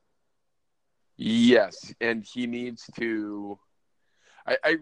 [1.16, 3.58] Yes, and he needs to.
[4.46, 4.76] I, I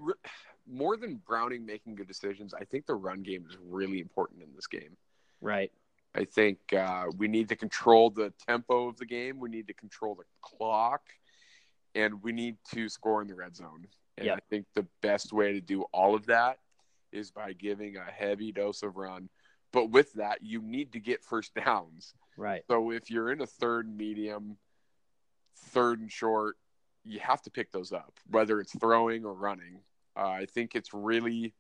[0.67, 2.55] more than Browning making good decisions.
[2.55, 4.97] I think the run game is really important in this game.
[5.41, 5.71] Right.
[6.15, 9.41] I think uh, we need to control the tempo of the game.
[9.41, 11.03] We need to control the clock,
[11.95, 13.87] and we need to score in the red zone.
[14.19, 14.37] And Yep.
[14.37, 16.59] I think the best way to do all of that
[17.13, 19.29] is by giving a heavy dose of run.
[19.73, 22.15] But with that, you need to get first downs.
[22.37, 22.63] Right.
[22.69, 24.57] So if you're in a third medium,
[25.57, 26.57] third and short,
[27.05, 29.81] you have to pick those up, whether it's throwing or running.
[30.17, 31.55] Uh, I think it's really,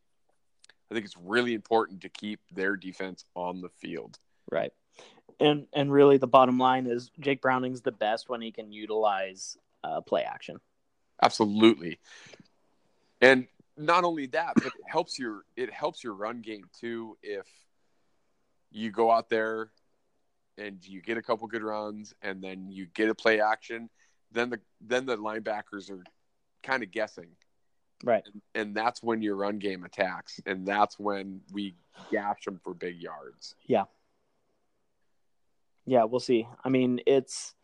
[0.90, 4.18] I think it's really important to keep their defense on the field.
[4.50, 4.72] Right.
[5.40, 9.56] And and really the bottom line is Jake Browning's the best when he can utilize
[9.82, 10.60] uh, play action.
[11.20, 11.98] Absolutely.
[13.20, 13.46] And
[13.76, 17.46] not only that, but it helps your it helps your run game too if
[18.72, 19.70] you go out there
[20.58, 23.88] and you get a couple good runs and then you get a play action,
[24.32, 26.02] then the then the linebackers are
[26.62, 27.28] kind of guessing.
[28.04, 28.26] Right.
[28.54, 31.76] And that's when your run game attacks and that's when we
[32.10, 33.54] gash them for big yards.
[33.66, 33.84] Yeah.
[35.86, 36.46] Yeah, we'll see.
[36.64, 37.54] I mean, it's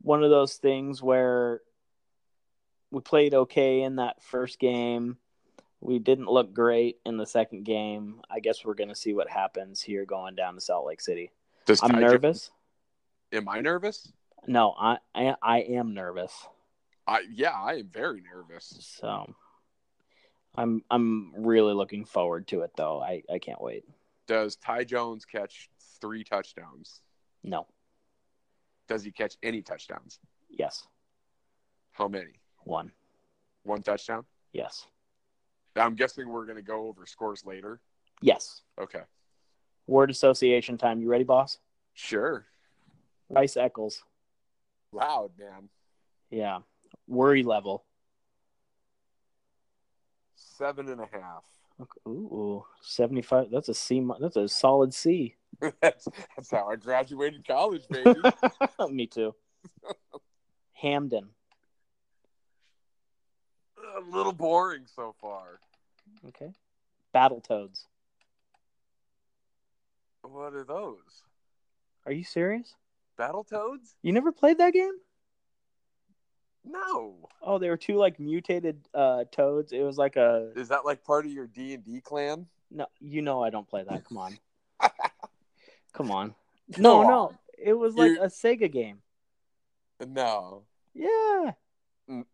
[0.00, 1.60] one of those things where
[2.90, 5.16] we played okay in that first game.
[5.84, 8.22] We didn't look great in the second game.
[8.30, 11.30] I guess we're going to see what happens here going down to Salt Lake City.
[11.66, 12.50] Does I'm Ty- nervous.
[13.32, 14.10] Am I nervous?
[14.46, 16.32] No, I, I I am nervous.
[17.06, 18.96] I yeah, I am very nervous.
[18.98, 19.34] So
[20.54, 23.02] I'm I'm really looking forward to it though.
[23.02, 23.84] I, I can't wait.
[24.26, 25.68] Does Ty Jones catch
[26.00, 27.02] three touchdowns?
[27.42, 27.66] No.
[28.88, 30.18] Does he catch any touchdowns?
[30.48, 30.86] Yes.
[31.92, 32.40] How many?
[32.64, 32.90] One.
[33.64, 34.24] One touchdown?
[34.52, 34.86] Yes.
[35.76, 37.80] I'm guessing we're going to go over scores later.
[38.20, 38.62] Yes.
[38.80, 39.02] Okay.
[39.86, 41.00] Word association time.
[41.00, 41.58] You ready, boss?
[41.94, 42.46] Sure.
[43.28, 44.02] Rice Eccles.
[44.92, 45.68] Loud, man.
[46.30, 46.60] Yeah.
[47.08, 47.84] Worry level.
[50.36, 51.42] Seven and a half.
[51.80, 52.00] Okay.
[52.08, 53.50] Ooh, 75.
[53.50, 54.06] That's a C.
[54.20, 55.34] That's a solid C.
[55.80, 56.06] that's,
[56.36, 58.14] that's how I graduated college, baby.
[58.90, 59.34] Me too.
[60.82, 61.28] Hamdan.
[63.96, 65.60] A little boring so far.
[66.28, 66.52] Okay.
[67.14, 67.84] Battletoads.
[70.22, 71.22] What are those?
[72.06, 72.74] Are you serious?
[73.18, 73.94] Battletoads?
[74.02, 74.94] You never played that game?
[76.64, 77.28] No.
[77.42, 79.72] Oh, they were two like mutated uh toads.
[79.72, 82.46] It was like a Is that like part of your D and D clan?
[82.70, 82.86] no.
[83.00, 84.04] You know I don't play that.
[84.08, 84.38] Come on.
[85.92, 86.34] Come on.
[86.78, 87.32] No, Come no.
[87.58, 89.00] It was like You're- a Sega game.
[90.06, 90.62] No.
[90.94, 91.52] Yeah.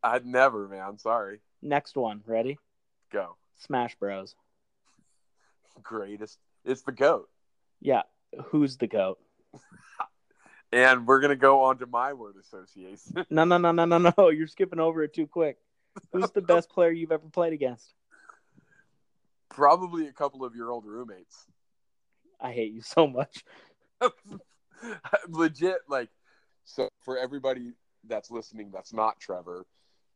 [0.03, 0.99] I'd never, man.
[0.99, 1.41] Sorry.
[1.63, 2.23] Next one.
[2.27, 2.59] Ready?
[3.13, 3.37] Go.
[3.59, 4.35] Smash Bros.
[5.83, 6.39] Greatest.
[6.65, 7.29] It's the goat.
[7.81, 8.03] Yeah.
[8.47, 9.19] Who's the goat?
[10.73, 13.27] And we're gonna go on to my word association.
[13.31, 14.29] No, no, no, no, no, no.
[14.31, 15.57] You're skipping over it too quick.
[16.13, 17.93] Who's the best player you've ever played against?
[19.49, 21.45] Probably a couple of your old roommates.
[22.41, 23.45] I hate you so much.
[25.29, 26.09] Legit, like
[26.65, 27.73] so for everybody
[28.07, 29.67] that's listening that's not Trevor,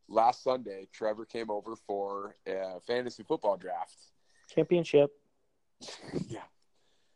[0.07, 3.95] last Sunday Trevor came over for a fantasy football draft.
[4.53, 5.11] Championship.
[6.27, 6.39] yeah.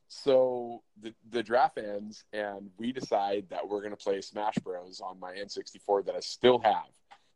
[0.07, 5.19] So the the draft ends and we decide that we're gonna play Smash Bros on
[5.19, 6.89] my N64 that I still have.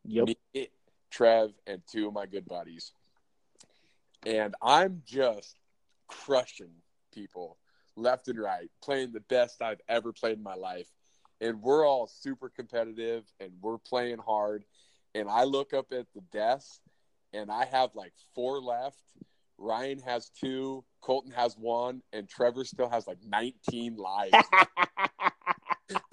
[0.04, 0.26] Yep.
[0.54, 0.68] Me,
[1.10, 2.92] Trev, and two of my good buddies.
[4.26, 5.56] And I'm just
[6.08, 6.72] crushing
[7.12, 7.58] people
[7.96, 10.88] left and right, playing the best I've ever played in my life.
[11.40, 14.64] And we're all super competitive and we're playing hard.
[15.14, 16.80] And I look up at the desk
[17.32, 18.98] and I have like four left.
[19.56, 24.34] Ryan has two, Colton has one, and Trevor still has like 19 lives.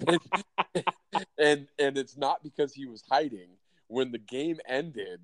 [1.38, 3.48] and and it's not because he was hiding.
[3.88, 5.20] When the game ended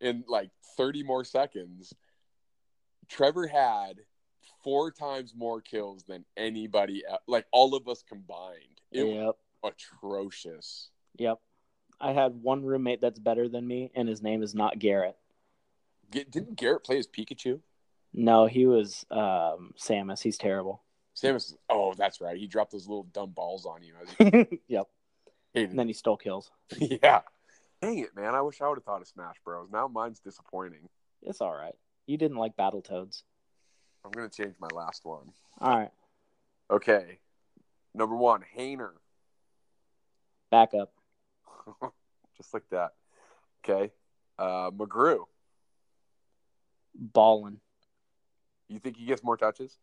[0.00, 1.92] in like 30 more seconds,
[3.08, 4.00] Trevor had
[4.62, 8.80] four times more kills than anybody else, like all of us combined.
[8.90, 9.34] It yep.
[9.62, 10.90] was atrocious.
[11.18, 11.40] Yep.
[12.02, 15.16] I had one roommate that's better than me, and his name is not Garrett.
[16.10, 17.60] Get, didn't Garrett play as Pikachu?
[18.12, 20.20] No, he was um, Samus.
[20.20, 20.82] He's terrible.
[21.16, 22.36] Samus, oh, that's right.
[22.36, 23.94] He dropped those little dumb balls on you.
[24.18, 24.88] He yep.
[25.54, 26.50] hated And then he stole kills.
[26.78, 27.20] yeah.
[27.80, 28.34] Dang it, man.
[28.34, 29.68] I wish I would have thought of Smash Bros.
[29.72, 30.88] Now mine's disappointing.
[31.22, 31.74] It's all right.
[32.06, 33.22] You didn't like Battletoads.
[34.04, 35.32] I'm going to change my last one.
[35.60, 35.90] All right.
[36.70, 37.18] Okay.
[37.94, 38.90] Number one, Haener.
[40.50, 40.92] Back up.
[42.36, 42.92] Just like that.
[43.64, 43.92] Okay.
[44.38, 45.24] Uh, McGrew.
[46.94, 47.58] Ballin.
[48.68, 49.78] You think he gets more touches?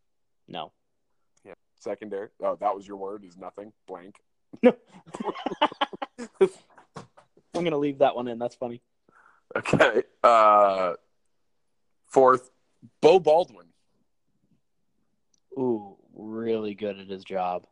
[0.48, 0.72] No.
[1.46, 1.54] Yeah.
[1.80, 2.30] Secondary.
[2.42, 3.24] Oh, that was your word.
[3.24, 3.72] Is nothing.
[3.88, 4.16] Blank.
[4.64, 4.76] No.
[7.56, 8.40] I'm going to leave that one in.
[8.40, 8.82] That's funny.
[9.56, 10.04] Okay.
[10.24, 10.94] Uh,
[12.08, 12.50] fourth,
[13.02, 13.68] Beau Baldwin.
[15.58, 17.66] Ooh, really good at his job.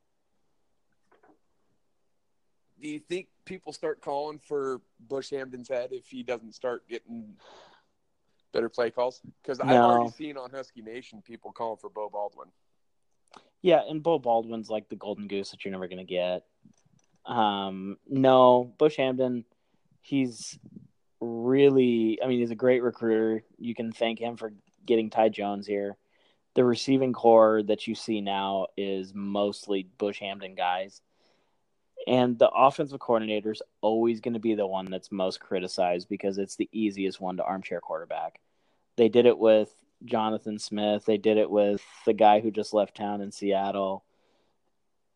[2.81, 7.35] Do you think people start calling for Bush Hamdan's head if he doesn't start getting
[8.53, 9.21] better play calls?
[9.41, 12.49] Because I've already seen on Husky Nation people calling for Beau Baldwin.
[13.61, 16.43] Yeah, and Beau Baldwin's like the golden goose that you're never going to get.
[17.25, 19.43] Um, no, Bush Hamdan,
[20.01, 20.57] he's
[21.19, 23.43] really, I mean, he's a great recruiter.
[23.57, 24.53] You can thank him for
[24.85, 25.97] getting Ty Jones here.
[26.55, 31.01] The receiving core that you see now is mostly Bush Hamdan guys.
[32.07, 36.37] And the offensive coordinator is always going to be the one that's most criticized because
[36.37, 38.39] it's the easiest one to armchair quarterback.
[38.95, 39.73] They did it with
[40.05, 41.03] Jonathan Smith.
[41.05, 44.05] They did it with the guy who just left town in Seattle.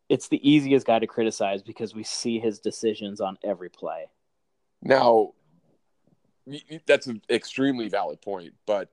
[0.10, 4.08] It's the easiest guy to criticize because we see his decisions on every play.
[4.82, 5.32] Now,
[6.86, 8.90] that's an extremely valid point, but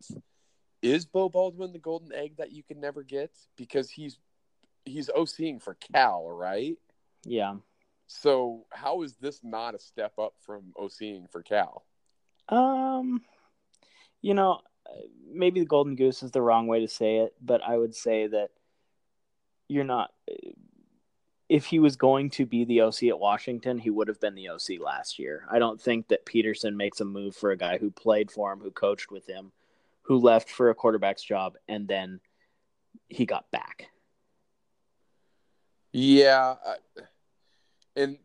[0.82, 3.32] is Beau Baldwin the golden egg that you can never get?
[3.56, 4.18] Because he's
[4.84, 6.76] he's OCing for Cal, right?
[7.24, 7.56] Yeah.
[8.09, 11.85] So how is this not a step up from OCing for Cal?
[12.49, 13.23] Um,
[14.23, 14.61] you know,
[15.31, 18.27] maybe the golden goose is the wrong way to say it, but I would say
[18.27, 18.49] that
[19.68, 20.11] you're not.
[21.51, 24.49] if he was going to be the OC at Washington, he would have been the
[24.49, 25.47] OC last year.
[25.51, 28.61] I don't think that Petersen makes a move for a guy who played for him,
[28.61, 29.53] who coached with him,
[30.03, 32.21] who left for a quarterback's job, and then
[33.09, 33.90] he got back.
[35.92, 36.77] Yeah, I,
[37.98, 38.18] and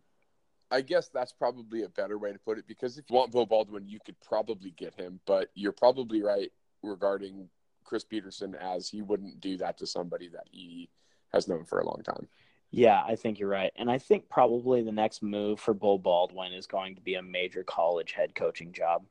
[0.72, 3.46] I guess that's probably a better way to put it because if you want Beau
[3.46, 7.50] Baldwin, you could probably get him, but you're probably right regarding
[7.84, 10.90] Chris Petersen as he wouldn't do that to somebody that he
[11.32, 12.28] has known for a long time.
[12.72, 13.72] Yeah, I think you're right.
[13.76, 17.22] And I think probably the next move for Beau Baldwin is going to be a
[17.22, 19.04] major college head coaching job.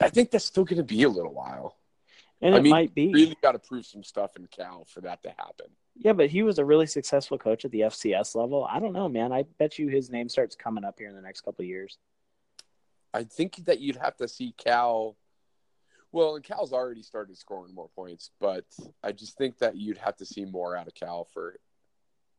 [0.00, 1.76] I think that's still going to be a little while.
[2.40, 3.12] And I it mean, might be.
[3.12, 5.66] Really got to prove some stuff in Cal for that to happen.
[5.96, 8.66] Yeah, but he was a really successful coach at the FCS level.
[8.68, 9.32] I don't know, man.
[9.32, 11.98] I bet you his name starts coming up here in the next couple of years.
[13.12, 15.16] I think that you'd have to see Cal.
[16.10, 18.64] Well, and Cal's already started scoring more points, but
[19.02, 21.58] I just think that you'd have to see more out of Cal for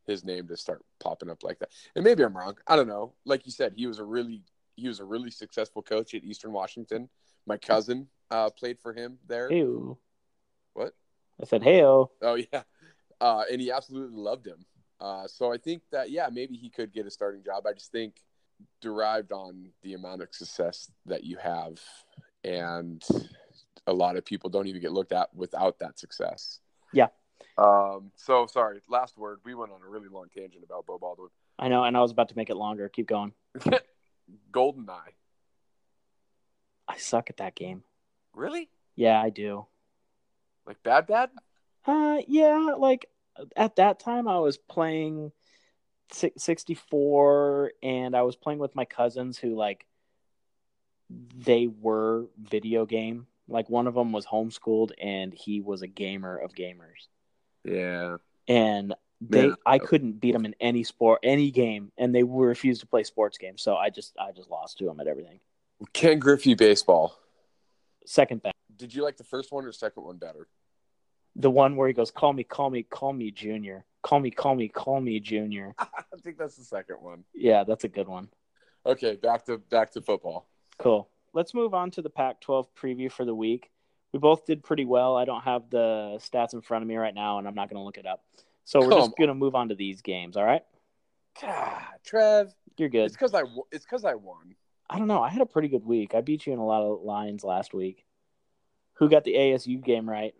[0.05, 1.69] his name to start popping up like that.
[1.95, 2.55] And maybe I'm wrong.
[2.67, 3.13] I don't know.
[3.25, 4.43] Like you said, he was a really
[4.75, 7.09] he was a really successful coach at Eastern Washington.
[7.47, 9.51] My cousin uh, played for him there.
[9.51, 9.97] Ew.
[10.73, 10.93] What?
[11.41, 11.83] I said, hey,
[12.21, 12.63] Oh yeah,
[13.21, 14.65] uh, and he absolutely loved him.
[14.99, 17.65] Uh, so I think that yeah, maybe he could get a starting job.
[17.67, 18.21] I just think
[18.81, 21.79] derived on the amount of success that you have,
[22.43, 23.03] and
[23.87, 26.59] a lot of people don't even get looked at without that success.
[26.93, 27.07] Yeah.
[27.57, 28.11] Um.
[28.15, 28.81] So sorry.
[28.89, 29.39] Last word.
[29.43, 31.29] We went on a really long tangent about Beau Baldwin.
[31.59, 32.89] I know, and I was about to make it longer.
[32.89, 33.33] Keep going.
[34.51, 35.13] GoldenEye.
[36.87, 37.83] I suck at that game.
[38.33, 38.69] Really?
[38.95, 39.65] Yeah, I do.
[40.65, 41.29] Like bad, bad?
[41.87, 43.07] Uh, yeah, like
[43.55, 45.31] at that time I was playing
[46.11, 49.85] 64 and I was playing with my cousins who like
[51.09, 53.27] they were video game.
[53.47, 57.07] Like one of them was homeschooled and he was a gamer of gamers.
[57.63, 58.17] Yeah.
[58.47, 59.55] And they Man.
[59.65, 63.37] I couldn't beat them in any sport, any game, and they refused to play sports
[63.37, 63.61] games.
[63.61, 65.39] So I just I just lost to them at everything.
[65.93, 67.17] Ken Griffey baseball.
[68.05, 68.55] Second best.
[68.75, 70.47] Did you like the first one or second one better?
[71.35, 73.85] The one where he goes, "Call me, call me, call me, Junior.
[74.03, 75.87] Call me, call me, call me, Junior." I
[76.23, 77.23] think that's the second one.
[77.33, 78.29] Yeah, that's a good one.
[78.85, 80.47] Okay, back to back to football.
[80.77, 81.09] Cool.
[81.33, 83.69] Let's move on to the Pac 12 preview for the week.
[84.13, 85.17] We both did pretty well.
[85.17, 87.81] I don't have the stats in front of me right now, and I'm not going
[87.81, 88.23] to look it up.
[88.63, 90.37] So we're Come just going to move on to these games.
[90.37, 90.63] All right.
[91.41, 93.05] God, Trev, You're good.
[93.07, 94.55] it's because I it's because I won.
[94.89, 95.21] I don't know.
[95.21, 96.15] I had a pretty good week.
[96.15, 98.05] I beat you in a lot of lines last week.
[98.93, 100.33] Who got the ASU game right?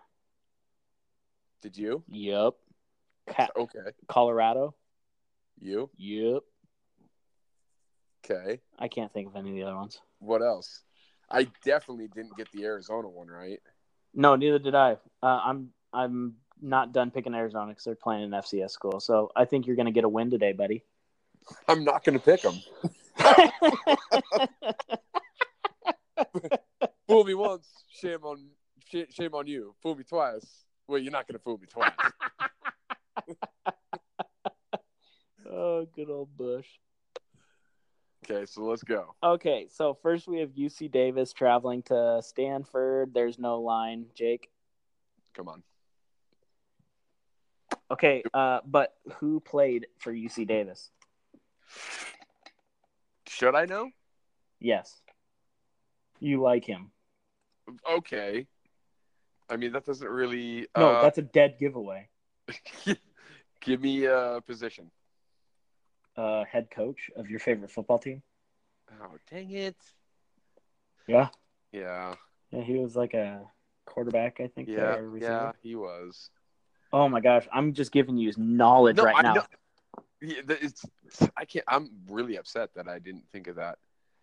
[1.61, 2.03] Did you?
[2.09, 2.53] Yep.
[3.29, 4.75] Ca- Okay, Colorado?
[5.59, 5.89] you.
[5.97, 6.43] Yep.
[8.25, 9.99] Okay, I can't think of any of the other ones.
[10.19, 10.81] what else?
[11.29, 13.59] I definitely didn't get the Arizona one right.
[14.13, 14.93] No, neither did I.
[15.23, 18.99] Uh, I'm I'm not done picking Arizona because they're playing an FCS school.
[18.99, 20.83] So I think you're going to get a win today, buddy.
[21.67, 22.55] I'm not going to pick them.
[27.07, 28.45] Fool me once, shame on
[29.09, 29.75] shame on you.
[29.81, 30.64] Fool me twice.
[30.87, 31.91] Well, you're not going to fool me twice.
[35.51, 36.67] oh, good old Bush.
[38.23, 39.15] okay, so let's go.
[39.23, 43.13] Okay, so first we have UC Davis traveling to Stanford.
[43.13, 44.49] There's no line, Jake.
[45.33, 45.63] Come on.
[47.91, 50.91] Okay, uh, but who played for UC Davis?
[53.27, 53.89] Should I know?
[54.59, 55.01] Yes.
[56.19, 56.91] You like him.
[57.89, 58.47] Okay.
[59.49, 60.67] I mean, that doesn't really.
[60.77, 62.09] No, uh, that's a dead giveaway.
[63.61, 64.91] give me a position.
[66.17, 68.21] Uh, head coach of your favorite football team?
[69.01, 69.75] Oh, dang it.
[71.07, 71.27] Yeah.
[71.71, 72.15] Yeah.
[72.51, 73.41] Yeah, he was like a
[73.85, 74.69] quarterback, I think.
[74.69, 74.95] Yeah.
[74.95, 75.17] or.
[75.17, 76.29] Yeah, he was.
[76.93, 79.33] Oh my gosh, I'm just giving you his knowledge right I now.
[79.33, 79.43] know.
[80.21, 80.85] Yeah, it's.
[81.35, 81.65] I can't.
[81.67, 83.77] I'm really upset that I didn't think of that.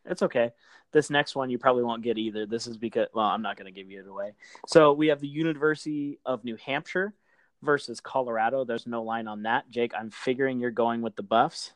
[0.05, 0.51] It's okay.
[0.93, 2.47] This next one you probably won't get either.
[2.47, 4.35] This is because well, I'm not going to give you it away.
[4.67, 7.15] So we have the University of New Hampshire
[7.63, 8.65] versus Colorado.
[8.65, 9.71] There's no line on that.
[9.71, 11.73] Jake, I'm figuring you're going with the Buffs.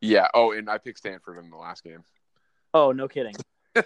[0.00, 0.28] Yeah.
[0.34, 2.04] Oh, and I picked Stanford in the last game.
[2.74, 3.34] Oh, no kidding.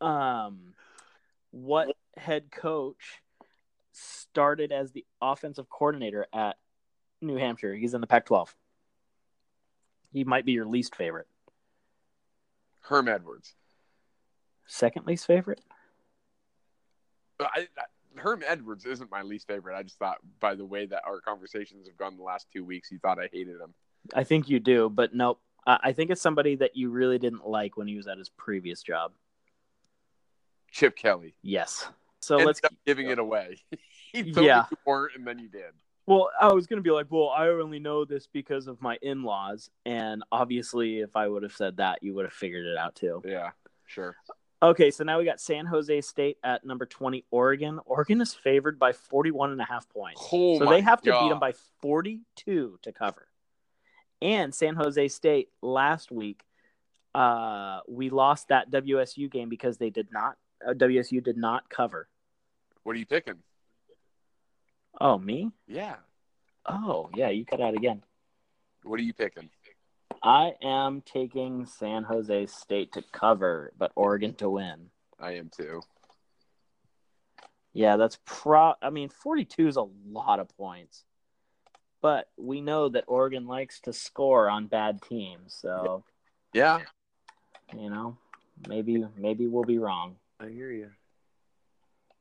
[0.00, 0.74] um,
[1.50, 3.22] what head coach
[3.92, 6.56] started as the offensive coordinator at
[7.22, 7.74] New Hampshire?
[7.74, 8.48] He's in the Pac-12.
[10.12, 11.26] He might be your least favorite.
[12.84, 13.54] Herm Edwards.
[14.66, 15.60] Second least favorite?
[17.40, 19.76] I, I, Herm Edwards isn't my least favorite.
[19.76, 22.90] I just thought by the way that our conversations have gone the last two weeks,
[22.90, 23.74] you thought I hated him.
[24.14, 25.40] I think you do, but nope.
[25.66, 28.28] I I think it's somebody that you really didn't like when he was at his
[28.28, 29.12] previous job.
[30.70, 31.34] Chip Kelly.
[31.42, 31.88] Yes.
[32.20, 33.58] So Ended let's up giving it away.
[34.12, 34.64] he told Yeah.
[34.70, 35.72] you weren't, and then you did.
[36.06, 39.70] Well, I was gonna be like, well, I only know this because of my in-laws,
[39.86, 43.22] and obviously, if I would have said that, you would have figured it out too.
[43.24, 43.50] Yeah,
[43.86, 44.16] sure.
[44.62, 47.80] Okay, so now we got San Jose State at number 20, Oregon.
[47.84, 50.22] Oregon is favored by 41 and a half points.
[50.32, 51.22] Oh so they have to God.
[51.22, 51.52] beat them by
[51.82, 53.28] 42 to cover.
[54.22, 56.42] And San Jose State last week,
[57.14, 60.36] uh, we lost that WSU game because they did not,
[60.66, 62.08] uh, WSU did not cover.
[62.84, 63.36] What are you picking?
[65.00, 65.50] Oh, me?
[65.66, 65.96] Yeah.
[66.66, 68.02] Oh, yeah, you cut out again.
[68.84, 69.50] What are you picking?
[70.22, 74.90] I am taking San Jose State to cover, but Oregon to win.
[75.20, 75.82] I am too.
[77.72, 78.74] Yeah, that's pro.
[78.80, 81.04] I mean, 42 is a lot of points,
[82.00, 85.56] but we know that Oregon likes to score on bad teams.
[85.60, 86.04] So
[86.52, 86.82] Yeah,
[87.76, 88.16] you know,
[88.68, 90.16] maybe maybe we'll be wrong.
[90.38, 90.90] I hear you.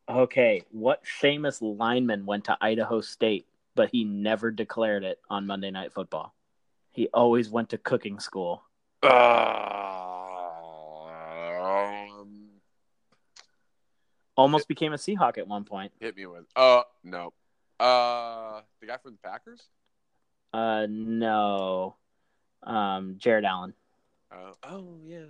[0.10, 3.46] Okay, what famous lineman went to Idaho State,
[3.76, 6.34] but he never declared it on Monday Night Football?
[6.92, 8.64] He always went to cooking school.
[9.02, 9.10] Um,
[14.36, 15.92] Almost became a Seahawk at one point.
[16.00, 16.46] hit me with.
[16.56, 17.34] Uh, no.
[17.80, 19.62] Uh, the guy from the Packers.
[20.54, 21.96] Uh, no,
[22.62, 23.74] um, Jared Allen.
[24.32, 25.26] Uh, oh yeah.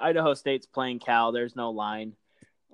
[0.00, 1.30] Idaho State's playing Cal.
[1.32, 2.14] There's no line.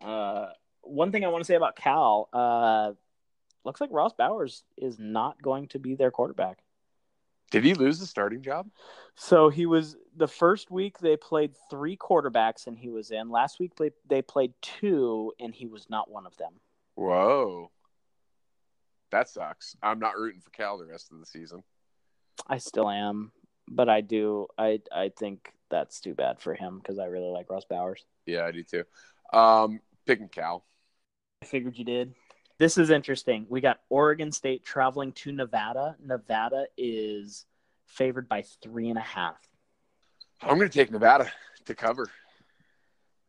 [0.01, 0.47] Uh,
[0.89, 2.93] one thing I want to say about Cal, uh,
[3.65, 6.59] looks like Ross Bowers is not going to be their quarterback.
[7.51, 8.69] Did he lose the starting job?
[9.15, 13.31] So he was the first week they played three quarterbacks and he was in.
[13.31, 16.53] Last week they, they played two and he was not one of them.
[16.95, 17.71] Whoa.
[19.11, 19.77] That sucks.
[19.83, 21.63] I'm not rooting for Cal the rest of the season.
[22.47, 23.33] I still am,
[23.67, 24.47] but I do.
[24.59, 28.05] I I think that's too bad for him because I really like Ross Bowers.
[28.27, 28.85] Yeah, I do too.
[29.33, 30.65] Um, picking Cal.
[31.43, 32.15] I figured you did.
[32.59, 33.47] This is interesting.
[33.49, 35.97] We got Oregon State traveling to Nevada.
[36.05, 37.47] Nevada is
[37.87, 39.37] favored by three and a half.
[40.43, 41.31] I'm going to take Nevada
[41.67, 42.11] to cover.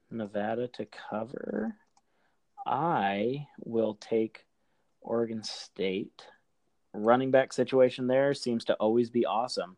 [0.10, 1.76] Nevada to cover.
[2.66, 4.46] I will take
[5.02, 6.26] Oregon State.
[6.94, 9.78] Running back situation there seems to always be awesome.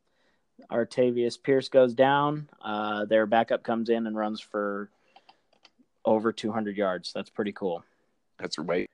[0.71, 2.47] Artavis Pierce goes down.
[2.63, 4.89] Uh, their backup comes in and runs for
[6.05, 7.11] over 200 yards.
[7.13, 7.83] That's pretty cool.
[8.41, 8.89] That's right.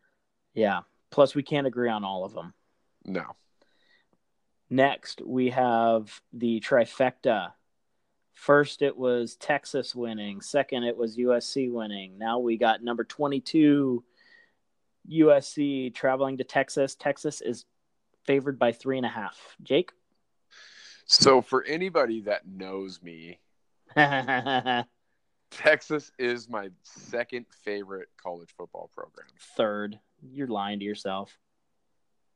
[0.53, 0.81] Yeah.
[1.09, 2.53] Plus, we can't agree on all of them.
[3.05, 3.23] No.
[4.69, 7.53] Next, we have the trifecta.
[8.33, 10.41] First, it was Texas winning.
[10.41, 12.17] Second, it was USC winning.
[12.17, 14.03] Now we got number 22,
[15.09, 16.95] USC traveling to Texas.
[16.95, 17.65] Texas is
[18.25, 19.55] favored by three and a half.
[19.63, 19.91] Jake?
[21.05, 23.39] So for anybody that knows me,
[25.51, 29.27] Texas is my second favorite college football program.
[29.55, 29.99] Third.
[30.21, 31.37] You're lying to yourself.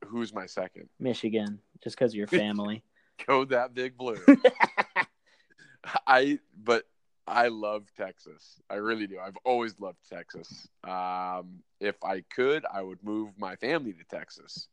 [0.06, 0.90] Who's my second?
[1.00, 2.84] Michigan, just because of your family.
[3.28, 4.18] Go that big blue.
[6.08, 6.86] I but
[7.28, 8.60] I love Texas.
[8.70, 9.20] I really do.
[9.20, 10.68] I've always loved Texas.
[10.84, 14.68] Um, if I could, I would move my family to Texas.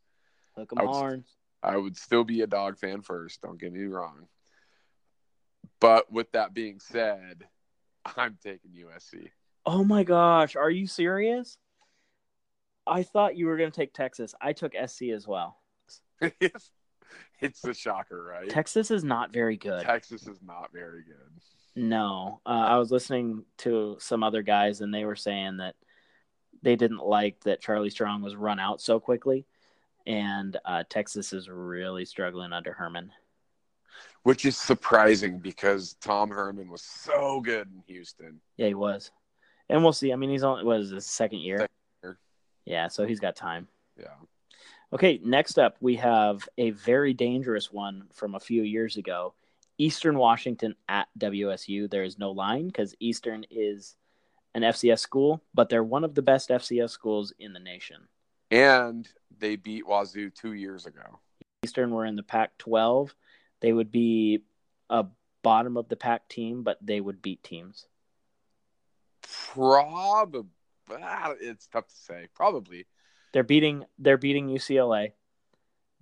[0.55, 1.35] Hook 'em I would- horns.
[1.61, 3.41] I would still be a dog fan first.
[3.41, 4.27] Don't get me wrong.
[5.81, 7.43] But with that being said,
[8.17, 9.29] I'm taking USC.
[9.65, 11.57] Oh my gosh, are you serious?
[12.87, 14.33] I thought you were going to take Texas.
[14.41, 15.57] I took SC as well.
[17.39, 18.49] it's a shocker, right?
[18.49, 19.83] Texas is not very good.
[19.83, 21.41] Texas is not very good.
[21.75, 25.75] No, uh, I was listening to some other guys, and they were saying that
[26.61, 29.45] they didn't like that Charlie Strong was run out so quickly,
[30.05, 33.11] and uh, Texas is really struggling under Herman.
[34.23, 38.41] Which is surprising because Tom Herman was so good in Houston.
[38.57, 39.11] Yeah, he was,
[39.69, 40.11] and we'll see.
[40.11, 41.59] I mean, he's only was his second year.
[41.59, 41.69] Second
[42.03, 42.19] year.
[42.65, 43.67] Yeah, so he's got time.
[43.97, 44.15] Yeah.
[44.91, 49.33] Okay, next up we have a very dangerous one from a few years ago.
[49.77, 51.89] Eastern Washington at WSU.
[51.89, 53.95] There is no line because Eastern is
[54.53, 58.07] an FCS school, but they're one of the best FCS schools in the nation.
[58.51, 61.19] And they beat Wazoo two years ago.
[61.63, 63.13] Eastern were in the Pac 12.
[63.61, 64.43] They would be
[64.89, 65.05] a
[65.41, 67.85] bottom of the pack team, but they would beat teams.
[69.21, 70.45] Probably.
[71.41, 72.27] It's tough to say.
[72.33, 72.85] Probably.
[73.33, 75.13] They're beating they're beating UCLA.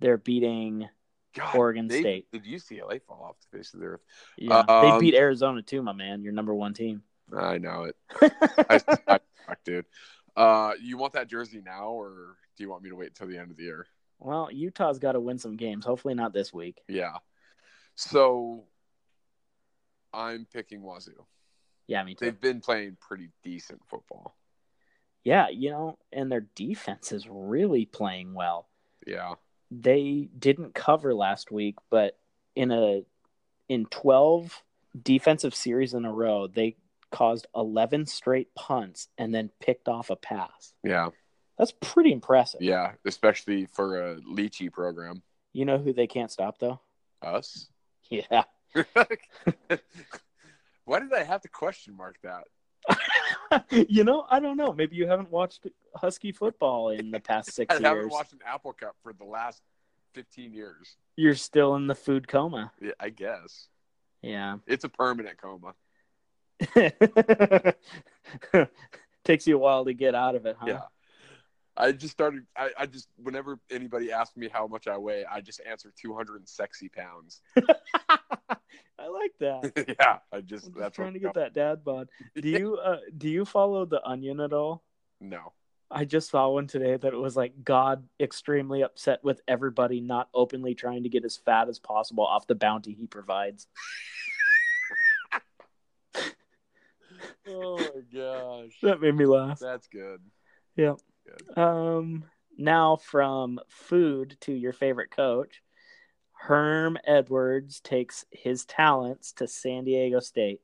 [0.00, 0.88] They're beating
[1.34, 2.32] God, Oregon they- State.
[2.32, 4.00] Did UCLA fall off the face of the earth?
[4.36, 6.22] Yeah, they Um, beat Arizona too, my man.
[6.22, 7.02] Your number one team.
[7.36, 7.96] I know it.
[8.70, 9.84] I, I suck, dude.
[10.34, 13.36] Uh, you want that jersey now, or do you want me to wait until the
[13.38, 13.86] end of the year?
[14.20, 15.84] well, Utah's got to win some games.
[15.84, 16.80] Hopefully not this week.
[16.88, 17.18] Yeah.
[17.98, 18.62] So
[20.14, 21.24] I'm picking Wazoo.
[21.88, 22.26] Yeah, me too.
[22.26, 24.36] They've been playing pretty decent football.
[25.24, 28.68] Yeah, you know, and their defense is really playing well.
[29.04, 29.34] Yeah.
[29.70, 32.16] they didn't cover last week, but
[32.54, 33.02] in a
[33.68, 34.62] in 12
[35.02, 36.76] defensive series in a row, they
[37.10, 40.72] caused 11 straight punts and then picked off a pass.
[40.84, 41.08] Yeah.
[41.58, 42.62] That's pretty impressive.
[42.62, 45.22] Yeah, especially for a Leachy program.
[45.52, 46.80] You know who they can't stop though?
[47.22, 47.68] Us.
[48.10, 48.44] Yeah.
[50.84, 52.44] Why did I have to question mark that?
[53.88, 54.72] you know, I don't know.
[54.72, 57.84] Maybe you haven't watched Husky football in the past six I years.
[57.86, 59.60] I haven't watched an Apple Cup for the last
[60.14, 60.96] 15 years.
[61.16, 62.72] You're still in the food coma.
[62.80, 63.68] Yeah, I guess.
[64.22, 64.56] Yeah.
[64.66, 65.74] It's a permanent coma.
[69.24, 70.66] Takes you a while to get out of it, huh?
[70.66, 70.80] Yeah.
[71.80, 72.44] I just started.
[72.56, 76.88] I, I just whenever anybody asks me how much I weigh, I just answer 260
[76.88, 77.40] pounds.
[77.56, 79.96] I like that.
[80.00, 82.08] yeah, I just I'm just that's trying to get that dad bod.
[82.34, 84.82] Do you uh do you follow the onion at all?
[85.20, 85.52] No,
[85.88, 90.74] I just saw one today that was like God extremely upset with everybody not openly
[90.74, 93.68] trying to get as fat as possible off the bounty he provides.
[97.46, 99.60] oh my gosh, That made me laugh.
[99.60, 100.20] that's good.
[100.76, 100.94] Yeah.
[101.28, 101.58] Good.
[101.58, 102.24] Um
[102.56, 105.62] now from food to your favorite coach.
[106.32, 110.60] Herm Edwards takes his talents to San Diego State.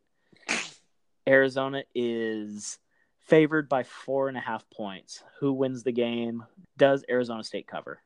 [1.27, 2.79] Arizona is
[3.19, 5.25] favored by four and a half points.
[5.41, 6.45] Who wins the game?
[6.77, 8.01] Does Arizona State cover?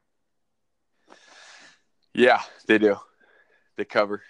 [2.14, 2.96] Yeah, they do.
[3.76, 4.22] They cover.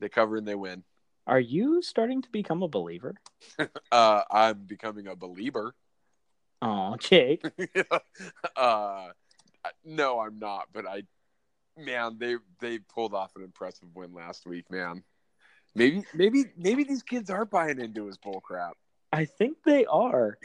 [0.00, 0.84] They cover and they win.
[1.26, 3.14] Are you starting to become a believer?
[3.92, 5.74] Uh, I'm becoming a believer.
[6.64, 7.44] Oh, Jake.
[8.56, 9.08] uh,
[9.84, 10.68] no, I'm not.
[10.72, 11.02] But I,
[11.78, 15.04] man, they they pulled off an impressive win last week, man.
[15.74, 18.76] Maybe maybe maybe these kids are buying into his bull crap.
[19.12, 20.38] I think they are.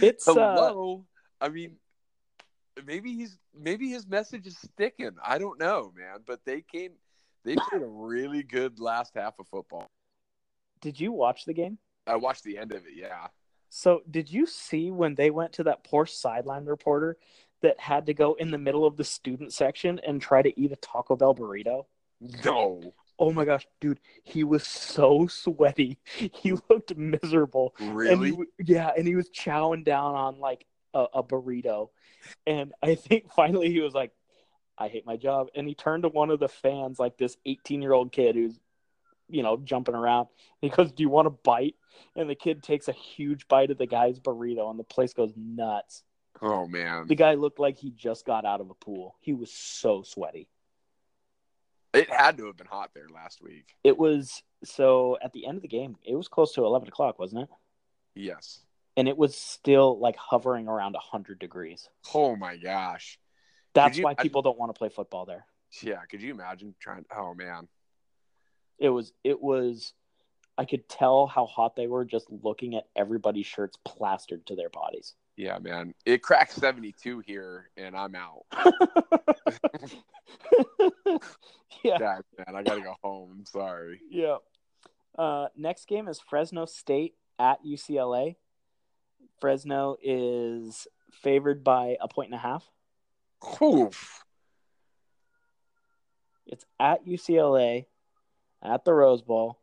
[0.00, 0.74] It's uh,
[1.40, 1.76] I mean,
[2.86, 5.12] maybe he's maybe his message is sticking.
[5.24, 6.18] I don't know, man.
[6.26, 6.92] But they came,
[7.44, 9.88] they played a really good last half of football.
[10.80, 11.78] did you watch the game?
[12.06, 12.94] I watched the end of it.
[12.94, 13.28] Yeah,
[13.76, 17.16] So, did you see when they went to that poor sideline reporter
[17.60, 20.70] that had to go in the middle of the student section and try to eat
[20.70, 21.86] a Taco Bell burrito?
[22.44, 25.98] no, Oh my gosh, dude, he was so sweaty.
[26.32, 27.74] He looked miserable.
[27.80, 28.30] And really.
[28.30, 28.44] he,
[28.74, 30.64] yeah, and he was chowing down on like
[30.94, 31.88] a, a burrito.
[32.46, 34.12] And I think finally he was like,
[34.78, 35.48] I hate my job.
[35.56, 38.60] And he turned to one of the fans, like this 18 year old kid who's,
[39.34, 40.28] you know, jumping around.
[40.60, 41.74] He goes, Do you want a bite?
[42.16, 45.32] And the kid takes a huge bite of the guy's burrito, and the place goes
[45.36, 46.02] nuts.
[46.40, 49.16] oh man, The guy looked like he just got out of a pool.
[49.20, 50.48] He was so sweaty.
[51.92, 53.74] it had to have been hot there last week.
[53.84, 57.18] It was so at the end of the game, it was close to 11 o'clock,
[57.18, 57.48] wasn't it?
[58.14, 58.60] Yes.
[58.96, 61.88] And it was still like hovering around 100 degrees.
[62.14, 63.18] Oh my gosh.
[63.74, 65.46] That's you- why I- people don't want to play football there.
[65.82, 67.04] Yeah, could you imagine trying?
[67.14, 67.66] Oh man,
[68.78, 69.92] It was, it was,
[70.58, 74.70] I could tell how hot they were just looking at everybody's shirts plastered to their
[74.70, 75.14] bodies.
[75.36, 75.94] yeah, man.
[76.06, 78.44] It cracked seventy-two here, and I'm out.
[81.84, 81.98] yeah.
[81.98, 83.30] God, man, I gotta go home.
[83.38, 84.00] I'm sorry.
[84.10, 84.36] Yeah.
[85.18, 88.36] Uh, next game is Fresno State at UCLA.
[89.40, 92.68] Fresno is favored by a point and a half.
[93.62, 94.24] Oof.
[96.46, 97.86] It's at UCLA
[98.64, 99.60] at the Rose Bowl.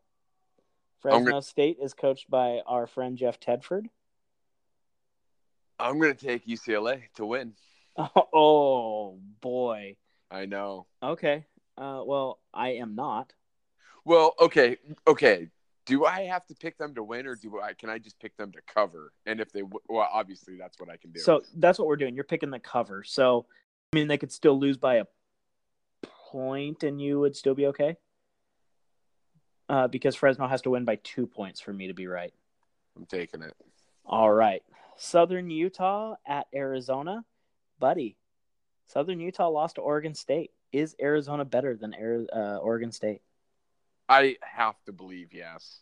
[1.00, 3.88] Fresno gonna- State is coached by our friend Jeff Tedford.
[5.80, 7.54] I'm gonna take UCLA to win.
[8.34, 9.98] Oh boy.
[10.30, 10.88] I know.
[11.04, 11.46] Okay.
[11.78, 13.34] Uh, well, I am not.
[14.06, 15.50] Well, okay, okay.
[15.86, 17.74] Do I have to pick them to win, or do I?
[17.74, 19.12] Can I just pick them to cover?
[19.26, 21.20] And if they, well, obviously that's what I can do.
[21.20, 22.16] So that's what we're doing.
[22.16, 23.04] You're picking the cover.
[23.04, 23.46] So
[23.92, 25.06] I mean, they could still lose by a
[26.32, 27.98] point, and you would still be okay.
[29.72, 32.34] Uh, because Fresno has to win by two points for me to be right.
[32.98, 33.54] I'm taking it.
[34.06, 34.62] All right.
[34.98, 37.24] Southern Utah at Arizona.
[37.80, 38.18] Buddy,
[38.88, 40.52] Southern Utah lost to Oregon State.
[40.74, 43.22] Is Arizona better than uh, Oregon State?
[44.10, 45.80] I have to believe yes.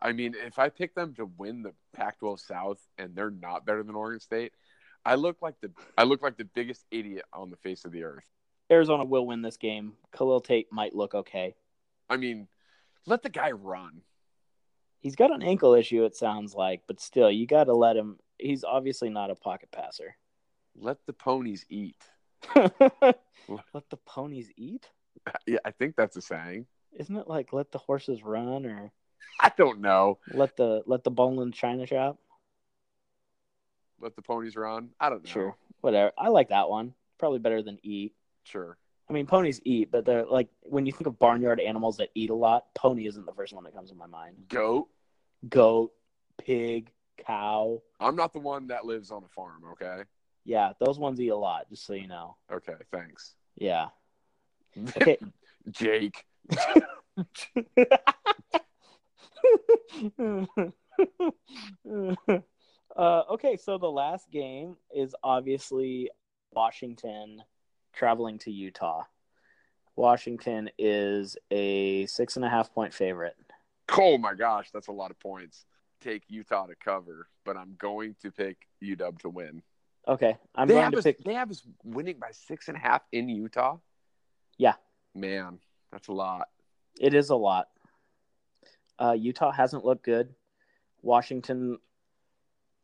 [0.00, 3.82] I mean, if I pick them to win the Pac-12 South and they're not better
[3.82, 4.52] than Oregon State,
[5.04, 8.04] I look like the I look like the biggest idiot on the face of the
[8.04, 8.24] earth.
[8.70, 9.92] Arizona will win this game.
[10.16, 11.54] Khalil Tate might look okay.
[12.08, 12.48] I mean,
[13.06, 14.02] let the guy run.
[15.00, 18.18] He's got an ankle issue, it sounds like, but still, you got to let him.
[18.38, 20.16] He's obviously not a pocket passer.
[20.74, 22.02] Let the ponies eat.
[22.56, 24.88] let the ponies eat?
[25.46, 26.66] Yeah, I think that's a saying.
[26.98, 28.92] Isn't it like let the horses run or
[29.40, 30.18] I don't know.
[30.32, 32.18] let the let the bone in china shop?
[34.00, 34.90] Let the ponies run.
[35.00, 35.30] I don't know.
[35.30, 36.12] Sure, whatever.
[36.18, 36.94] I like that one.
[37.18, 38.12] Probably better than eat.
[38.44, 38.76] Sure.
[39.08, 42.30] I mean, ponies eat, but they're like when you think of barnyard animals that eat
[42.30, 44.36] a lot, pony isn't the first one that comes to my mind.
[44.48, 44.88] Goat.
[45.48, 45.92] Goat,
[46.38, 46.90] pig,
[47.24, 47.82] cow.
[48.00, 49.62] I'm not the one that lives on a farm.
[49.72, 50.02] Okay.
[50.44, 52.36] Yeah, those ones eat a lot, just so you know.
[52.52, 52.74] Okay.
[52.92, 53.34] Thanks.
[53.56, 53.88] Yeah.
[54.96, 55.16] Okay.
[55.70, 56.22] Jake.
[62.96, 66.10] uh, okay, so the last game is obviously
[66.52, 67.42] Washington
[67.96, 69.04] traveling to Utah.
[69.96, 73.34] Washington is a six and a half point favorite.
[73.98, 75.64] Oh my gosh, that's a lot of points.
[76.00, 79.62] Take Utah to cover, but I'm going to pick UW to win.
[80.06, 81.24] Okay, I'm they going have to us, pick.
[81.24, 83.78] They have us winning by six and a half in Utah.
[84.58, 84.74] Yeah.
[85.14, 85.58] Man,
[85.90, 86.48] that's a lot.
[87.00, 87.68] It is a lot.
[88.98, 90.34] Uh, Utah hasn't looked good.
[91.02, 91.78] Washington,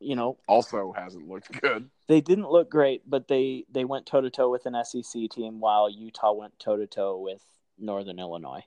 [0.02, 1.88] you know, Also hasn't looked good.
[2.08, 5.60] they didn't look great, but they they went toe to toe with an SEC team,
[5.60, 7.42] while Utah went toe to toe with
[7.78, 8.64] Northern Illinois.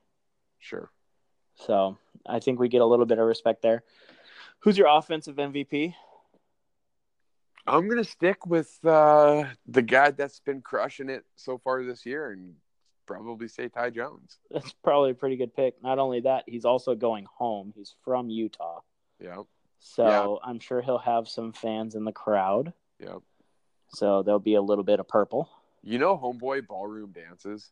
[0.60, 0.90] Sure.
[1.56, 3.84] So I think we get a little bit of respect there.
[4.60, 5.94] Who's your offensive MVP?
[7.68, 12.32] I'm gonna stick with uh, the guy that's been crushing it so far this year,
[12.32, 12.56] and
[13.08, 14.38] probably say Ty Jones.
[14.52, 15.82] That's probably a pretty good pick.
[15.82, 17.74] Not only that, he's also going home.
[17.76, 18.82] He's from Utah.
[19.20, 19.44] Yeah.
[19.88, 22.74] So I'm sure he'll have some fans in the crowd.
[23.00, 23.18] Yeah.
[23.90, 25.48] So there'll be a little bit of purple.
[25.84, 27.70] You know, Homeboy ballroom dances.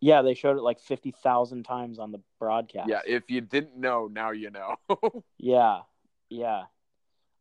[0.00, 2.90] Yeah, they showed it like 50,000 times on the broadcast.
[2.90, 3.00] Yeah.
[3.06, 4.76] If you didn't know, now you know.
[5.38, 5.80] Yeah.
[6.28, 6.64] Yeah.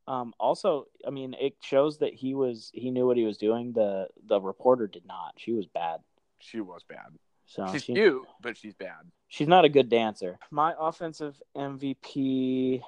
[0.08, 3.74] Um, also, I mean, it shows that he was he knew what he was doing.
[3.74, 5.34] The the reporter did not.
[5.38, 6.00] She was bad.
[6.39, 7.08] she was bad.
[7.46, 9.12] So she's she, cute, but she's bad.
[9.28, 10.39] she's not a good dancer.
[10.52, 12.82] My offensive MVP,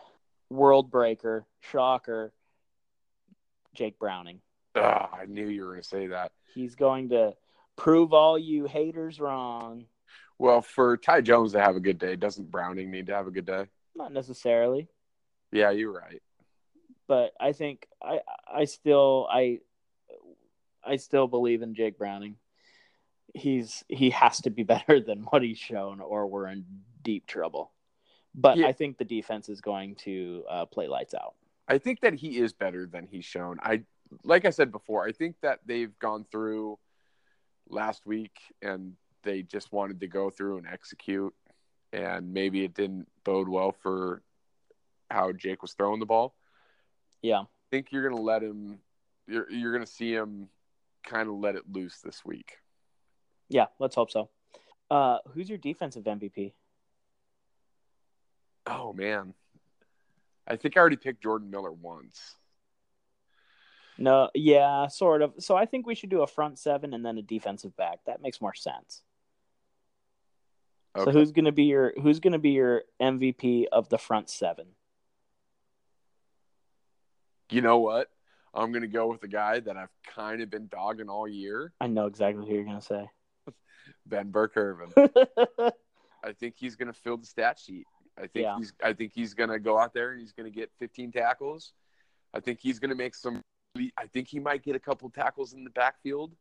[0.50, 2.34] world breaker, shocker,
[3.74, 4.42] Jake Browning.
[4.76, 6.32] Ugh, I knew you were gonna say that.
[6.54, 7.34] He's going to
[7.76, 9.86] prove all you haters wrong.
[10.38, 13.32] Well, for Ty Jones to have a good day, doesn't Browning need to have a
[13.32, 13.66] good day?
[13.96, 14.90] Not necessarily,
[15.52, 16.22] Yeah, you're right.
[17.08, 18.20] but I think I
[18.54, 19.60] I still I
[20.84, 22.36] I still believe in Jake Browning.
[23.34, 26.66] He's he has to be better than what he's shown, or we're in
[27.04, 27.72] deep trouble.
[28.36, 28.68] But Yeah.
[28.68, 31.36] I think the defense is going to uh, play lights out.
[31.68, 33.58] I think that he is better than he's shown.
[33.62, 33.84] I
[34.24, 36.78] like I said before, I think that they've gone through
[37.70, 41.34] last week and they just wanted to go through and execute
[41.92, 44.22] and maybe it didn't bode well for
[45.10, 46.36] how Jake was throwing the ball.
[47.22, 47.42] Yeah.
[47.42, 48.80] I think you're going to let him
[49.28, 50.50] you're you're going to see him
[51.04, 52.58] kind of let it loose this week.
[53.50, 54.30] Yeah, let's hope so.
[54.90, 56.54] Uh, who's your defensive MVP?
[58.68, 59.34] Oh man.
[60.48, 62.36] I think I already picked Jordan Miller once.
[63.98, 65.34] No, yeah, sort of.
[65.40, 68.00] So I think we should do a front seven and then a defensive back.
[68.06, 69.02] That makes more sense.
[70.96, 71.06] Okay.
[71.06, 74.68] So who's gonna be your who's gonna be your MVP of the front seven?
[77.50, 78.10] you know what?
[78.54, 81.74] I'm going to go with a guy that I've kind of been dogging all year,
[81.82, 83.10] I know exactly who you're gonna say.
[84.06, 84.94] Ben Burr-Kirven.
[86.24, 87.86] I think he's going to fill the stat sheet.
[88.18, 88.58] I think Yeah.
[88.58, 91.12] he's I think he's going to go out there and he's going to get 15
[91.12, 91.74] tackles.
[92.34, 93.42] I think he's going to make some
[93.98, 96.34] I think he might get a couple tackles in the backfield.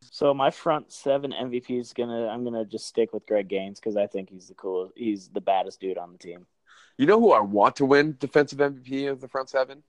[0.00, 3.96] so my front seven MVP is gonna I'm gonna just stick with Greg Gaines because
[3.96, 6.46] I think he's the coolest he's the baddest dude on the team.
[6.98, 9.82] You know who I want to win defensive MVP of the front seven?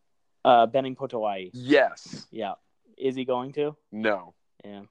[0.44, 1.52] Uh Benning Potoa'e.
[1.54, 2.28] Yes.
[2.32, 2.54] Yeah.
[2.98, 3.76] Is he going to?
[3.94, 4.34] No.
[4.66, 4.82] Yeah.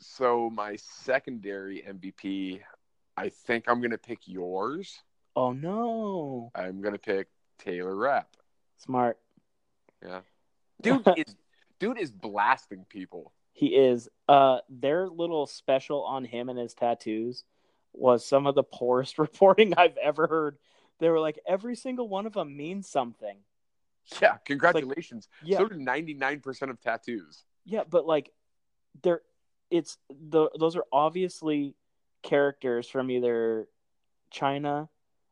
[0.00, 2.60] So my secondary MVP,
[3.16, 4.98] I think I'm going to pick yours.
[5.36, 6.50] Oh no.
[6.54, 7.28] I'm going to pick
[7.58, 8.28] Taylor Rapp.
[8.78, 9.18] Smart.
[10.04, 10.20] Yeah.
[10.82, 11.36] Dude is
[11.78, 13.32] dude is blasting people.
[13.52, 14.08] He is.
[14.28, 17.44] Uh, their little special on him and his tattoos
[17.92, 20.56] was some of the poorest reporting I've ever heard.
[20.98, 23.36] They were like, every single one of them means something.
[24.22, 25.28] Yeah, congratulations.
[25.44, 27.44] Yeah, So do 99% of tattoos.
[27.66, 28.30] yeah, but like,
[29.02, 29.20] they're
[29.70, 31.76] it's the those are obviously
[32.22, 33.68] characters from either
[34.30, 34.88] China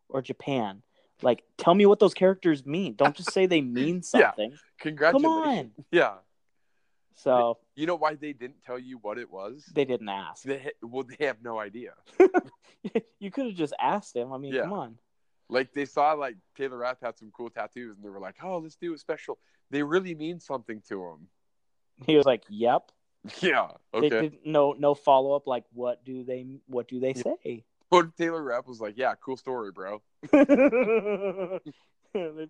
[0.08, 0.82] or Japan.
[1.22, 2.94] Like, tell me what those characters mean.
[2.94, 4.50] Don't just say they mean something.
[4.52, 4.56] Yeah.
[4.80, 5.24] Congratulations.
[5.34, 5.70] Come on.
[5.90, 6.14] Yeah.
[7.16, 9.64] So You know why they didn't tell you what it was?
[9.74, 10.44] they didn't ask.
[10.44, 11.94] They ha- well, they have no idea.
[13.18, 14.32] you could have just asked him.
[14.32, 14.62] I mean, Yeah.
[14.62, 14.98] come on.
[15.50, 18.58] Like they saw like Taylor Rapp had some cool tattoos, and they were like, "Oh,
[18.58, 19.38] let's do a special."
[19.70, 21.28] They really mean something to him.
[22.06, 22.92] He was like, "Yep."
[23.40, 23.68] Yeah.
[23.94, 24.08] They Okay.
[24.10, 25.46] didn't no no follow up.
[25.46, 27.64] Like, what do they what do they say?
[27.90, 30.46] But Taylor Rapp was like, "Yeah, cool story, bro." they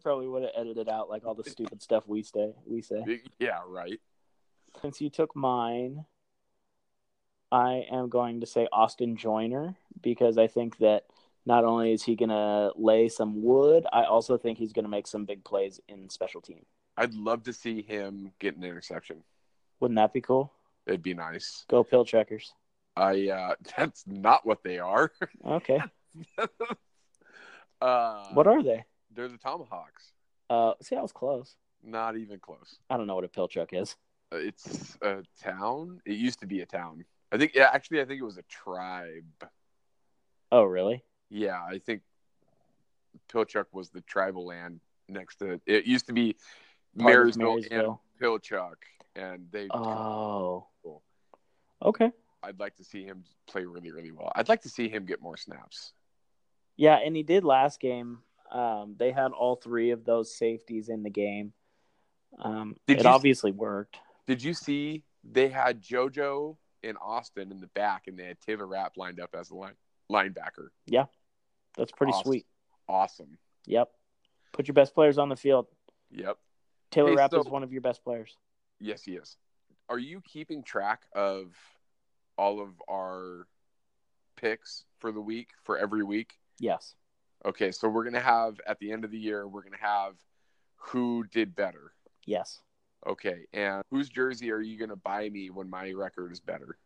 [0.02, 2.52] probably would have edited out like all the stupid stuff we say.
[2.66, 3.20] We say.
[3.38, 4.00] Yeah, right.
[4.80, 6.04] Since you took mine,
[7.50, 11.04] I am going to say Austin Joyner because I think that
[11.46, 14.90] not only is he going to lay some wood, I also think he's going to
[14.90, 16.66] make some big plays in special team.
[16.96, 19.22] I'd love to see him get an interception.
[19.80, 20.52] Wouldn't that be cool?
[20.86, 21.64] It'd be nice.
[21.68, 22.52] Go pill checkers.
[22.98, 25.12] I uh that's not what they are.
[25.46, 25.80] Okay.
[27.80, 28.84] uh What are they?
[29.14, 30.12] they're the tomahawks.
[30.50, 31.56] Uh, see, I was close.
[31.82, 32.78] Not even close.
[32.88, 33.96] I don't know what a Pilchuck is.
[34.32, 36.00] Uh, It's a town.
[36.06, 37.04] It used to be a town.
[37.30, 39.24] I think yeah, actually I think it was a tribe.
[40.50, 41.04] Oh, really?
[41.30, 42.02] Yeah, I think
[43.30, 46.36] Pilchuck was the tribal land next to it used to be
[46.94, 48.00] Marysville, Marysville.
[48.20, 48.76] and Pilchuck
[49.16, 50.66] and they Oh.
[50.82, 51.02] Cool.
[51.82, 52.10] Okay.
[52.42, 54.30] I'd like to see him play really really well.
[54.34, 55.92] I'd like to see him get more snaps.
[56.76, 58.18] Yeah, and he did last game.
[58.52, 61.52] Um, they had all three of those safeties in the game.
[62.38, 63.98] Um, it you- obviously worked.
[64.26, 68.66] Did you see they had JoJo and Austin in the back and they had Taylor
[68.66, 69.74] Rapp lined up as a line,
[70.10, 70.68] linebacker.
[70.86, 71.06] Yeah,
[71.76, 72.24] that's pretty Awesome.
[72.24, 72.46] sweet.
[72.88, 73.38] Awesome.
[73.66, 73.90] Yep.
[74.52, 75.66] Put your best players on the field.
[76.10, 76.38] Yep.
[76.90, 78.36] Taylor Hey, Rapp so- is one of your best players.
[78.78, 79.36] Yes, he is.
[79.88, 81.54] Are you keeping track of
[82.38, 83.46] all of our
[84.36, 86.34] picks for the week for every week?
[86.58, 86.94] Yes.
[87.44, 90.14] Okay, so we're gonna have at the end of the year, we're gonna have
[90.76, 91.92] who did better.
[92.24, 92.60] Yes.
[93.06, 96.78] Okay, and whose jersey are you gonna buy me when my record is better?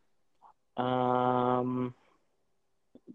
[0.77, 1.93] Um,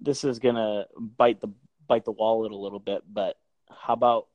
[0.01, 1.49] this is gonna bite the
[1.87, 3.39] bite the wallet a little bit, but
[3.71, 4.27] how about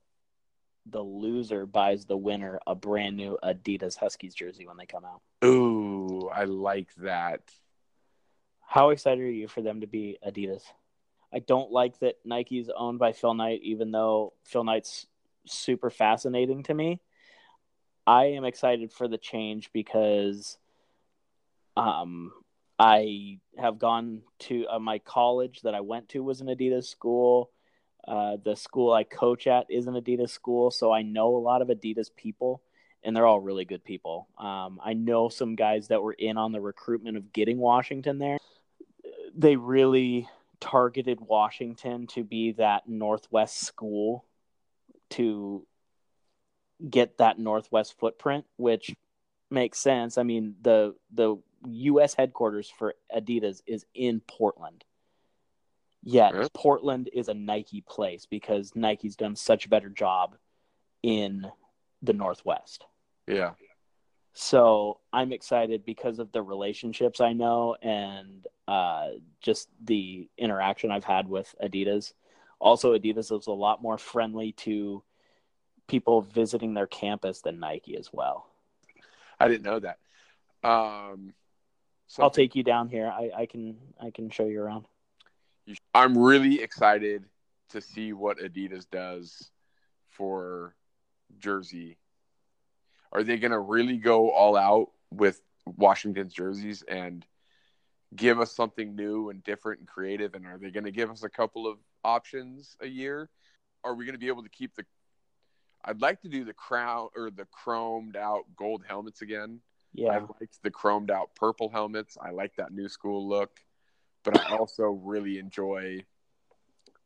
[0.85, 5.21] the loser buys the winner a brand new Adidas Huskies jersey when they come out?
[5.45, 7.41] Ooh, I like that.
[8.73, 10.63] How excited are you for them to be Adidas?
[11.31, 15.05] I don't like that Nike's owned by Phil Knight, even though Phil Knight's
[15.45, 16.99] super fascinating to me.
[18.07, 20.57] I am excited for the change because
[21.77, 22.31] um,
[22.79, 27.51] I have gone to uh, my college that I went to was an Adidas school.
[28.07, 31.61] Uh, the school I coach at is an Adidas school, so I know a lot
[31.61, 32.63] of Adidas people,
[33.03, 34.29] and they're all really good people.
[34.35, 38.39] Um, I know some guys that were in on the recruitment of getting Washington there.
[39.35, 40.27] They really
[40.59, 44.25] targeted Washington to be that Northwest school
[45.11, 45.65] to
[46.89, 48.95] get that Northwest footprint, which
[49.49, 50.17] makes sense.
[50.17, 52.13] I mean, the the U.S.
[52.13, 54.83] headquarters for Adidas is in Portland.
[56.03, 56.47] Yet Yeah.
[56.53, 60.35] Portland is a Nike place because Nike's done such a better job
[61.01, 61.49] in
[62.01, 62.85] the Northwest.
[63.27, 63.51] Yeah.
[64.33, 69.09] So I'm excited because of the relationships I know and uh,
[69.41, 72.13] just the interaction I've had with Adidas.
[72.59, 75.03] Also, Adidas is a lot more friendly to
[75.87, 78.47] people visiting their campus than Nike as well.
[79.39, 79.99] I didn't know that.
[80.63, 81.33] Um,
[82.07, 83.07] so I'll take you down here.
[83.07, 84.85] I, I can I can show you around.
[85.93, 87.25] I'm really excited
[87.69, 89.51] to see what Adidas does
[90.09, 90.75] for
[91.39, 91.97] Jersey.
[93.13, 97.25] Are they going to really go all out with Washington's jerseys and
[98.15, 100.33] give us something new and different and creative?
[100.33, 103.29] And are they going to give us a couple of options a year?
[103.83, 104.85] Are we going to be able to keep the?
[105.85, 109.59] I'd like to do the crown or the chromed out gold helmets again.
[109.93, 112.17] Yeah, I liked the chromed out purple helmets.
[112.19, 113.59] I like that new school look,
[114.23, 116.03] but I also really enjoy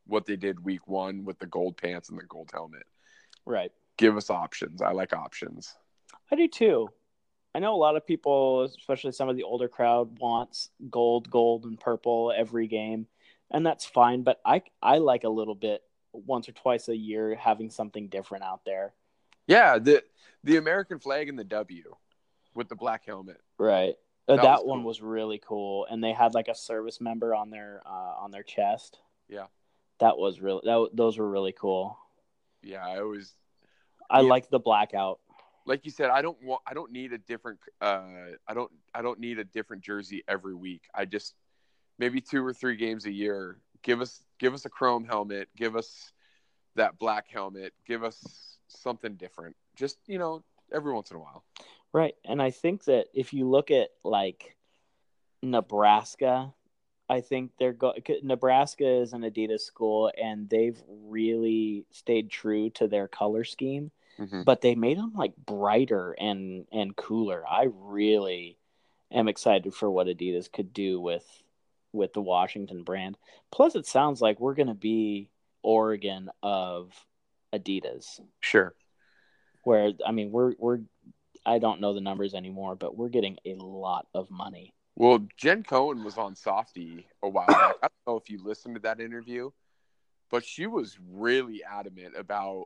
[0.06, 2.84] what they did week one with the gold pants and the gold helmet.
[3.46, 3.72] right.
[3.98, 4.82] Give us options.
[4.84, 5.74] I like options.
[6.32, 6.90] I do too.
[7.56, 11.66] I know a lot of people, especially some of the older crowd, wants gold, gold,
[11.66, 13.08] and purple every game,
[13.50, 14.24] and that's fine.
[14.24, 15.82] But I I like a little bit
[16.14, 18.94] once or twice a year having something different out there.
[19.48, 20.04] Yeah, the
[20.44, 21.96] the American flag and the W
[22.54, 23.42] with the black helmet.
[23.58, 23.96] Right.
[24.28, 24.88] Uh, That That, was one cool.
[24.88, 28.44] was really cool, and they had like a service member on their uh, on their
[28.44, 29.00] chest.
[29.30, 29.46] Yeah.
[30.00, 30.90] That was really that.
[30.94, 31.98] Those were really cool.
[32.62, 33.34] Yeah, I always
[34.12, 34.30] I Yeah.
[34.30, 35.20] like the blackout.
[35.68, 36.10] Like you said.
[36.10, 36.62] I don't want.
[36.66, 37.60] I don't need a different.
[37.80, 38.02] Uh,
[38.48, 38.72] I don't.
[38.94, 40.84] I don't need a different jersey every week.
[40.96, 41.36] I just
[42.00, 43.60] maybe two or three games a year.
[43.84, 45.50] Give us give us a chrome helmet.
[45.56, 46.12] Give us
[46.76, 47.74] that black helmet.
[47.86, 49.56] Give us something different.
[49.76, 50.44] Just you know,
[50.74, 51.44] every once in a while.
[51.94, 52.16] Right.
[52.26, 54.56] And I think that if you look at like
[55.42, 56.54] Nebraska,
[57.10, 62.88] I think they're go Nebraska is an Adidas school and they've really stayed true to
[62.88, 64.42] their color scheme, Mm-hmm.
[64.44, 67.44] but they made them like brighter and and cooler.
[67.48, 68.58] I really
[69.12, 71.26] am excited for what Adidas could do with
[71.94, 73.18] with the Washington brand.
[73.52, 75.30] Plus it sounds like we're going to be
[75.64, 76.92] Oregon of
[77.54, 78.74] Adidas Sure.
[79.64, 80.80] where I mean we're we're
[81.46, 84.74] I don't know the numbers anymore, but we're getting a lot of money.
[84.96, 87.76] Well, Jen Cohen was on Softy a while back.
[87.84, 89.52] I don't know if you listened to that interview,
[90.32, 92.66] but she was really adamant about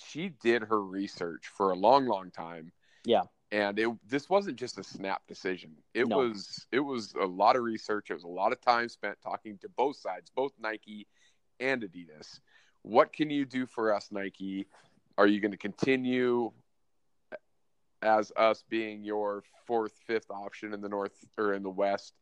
[0.00, 2.72] she did her research for a long, long time.
[3.04, 3.24] Yeah.
[3.52, 5.76] And it this wasn't just a snap decision.
[5.94, 6.18] It No.
[6.18, 8.10] was it was a lot of research.
[8.10, 11.06] It was a lot of time spent talking to both sides, both Nike
[11.58, 12.40] and Adidas.
[12.82, 14.66] What can you do for us, Nike?
[15.18, 16.52] Are you going to continue
[18.02, 22.14] as us being your fourth, fifth option in the north or in the west,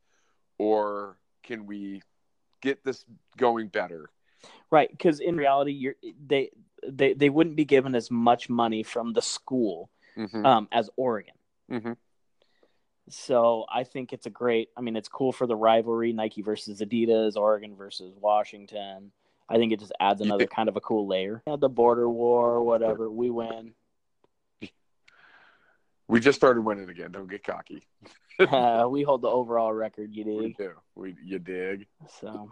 [0.57, 2.01] or can we
[2.61, 3.05] get this
[3.37, 4.09] going better?
[4.71, 5.95] Right, because in reality, you're
[6.27, 6.51] they
[6.87, 10.45] they they wouldn't be given as much money from the school Mm-hmm.
[10.45, 11.35] um, as Oregon.
[11.71, 11.95] Mhm.
[13.09, 14.69] So I think it's a great.
[14.77, 19.11] I mean, it's cool for the rivalry: Nike versus Adidas, Oregon versus Washington.
[19.47, 21.41] I think it just adds another kind of a cool layer.
[21.47, 23.73] The border war, whatever, we win.
[26.07, 27.11] We just started winning again.
[27.11, 27.83] Don't get cocky.
[28.39, 30.71] Uh, we hold the overall record, you We do.
[30.95, 31.87] We you dig.
[32.21, 32.49] So,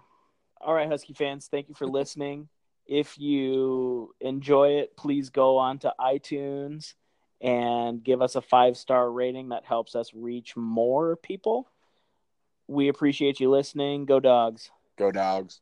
[0.59, 2.49] all right, Husky fans, thank you for listening.
[2.87, 6.93] If you enjoy it, please go on to iTunes
[7.41, 9.49] and give us a five star rating.
[9.49, 11.67] That helps us reach more people.
[12.67, 14.05] We appreciate you listening.
[14.05, 14.71] Go, dogs.
[14.97, 15.61] Go dogs.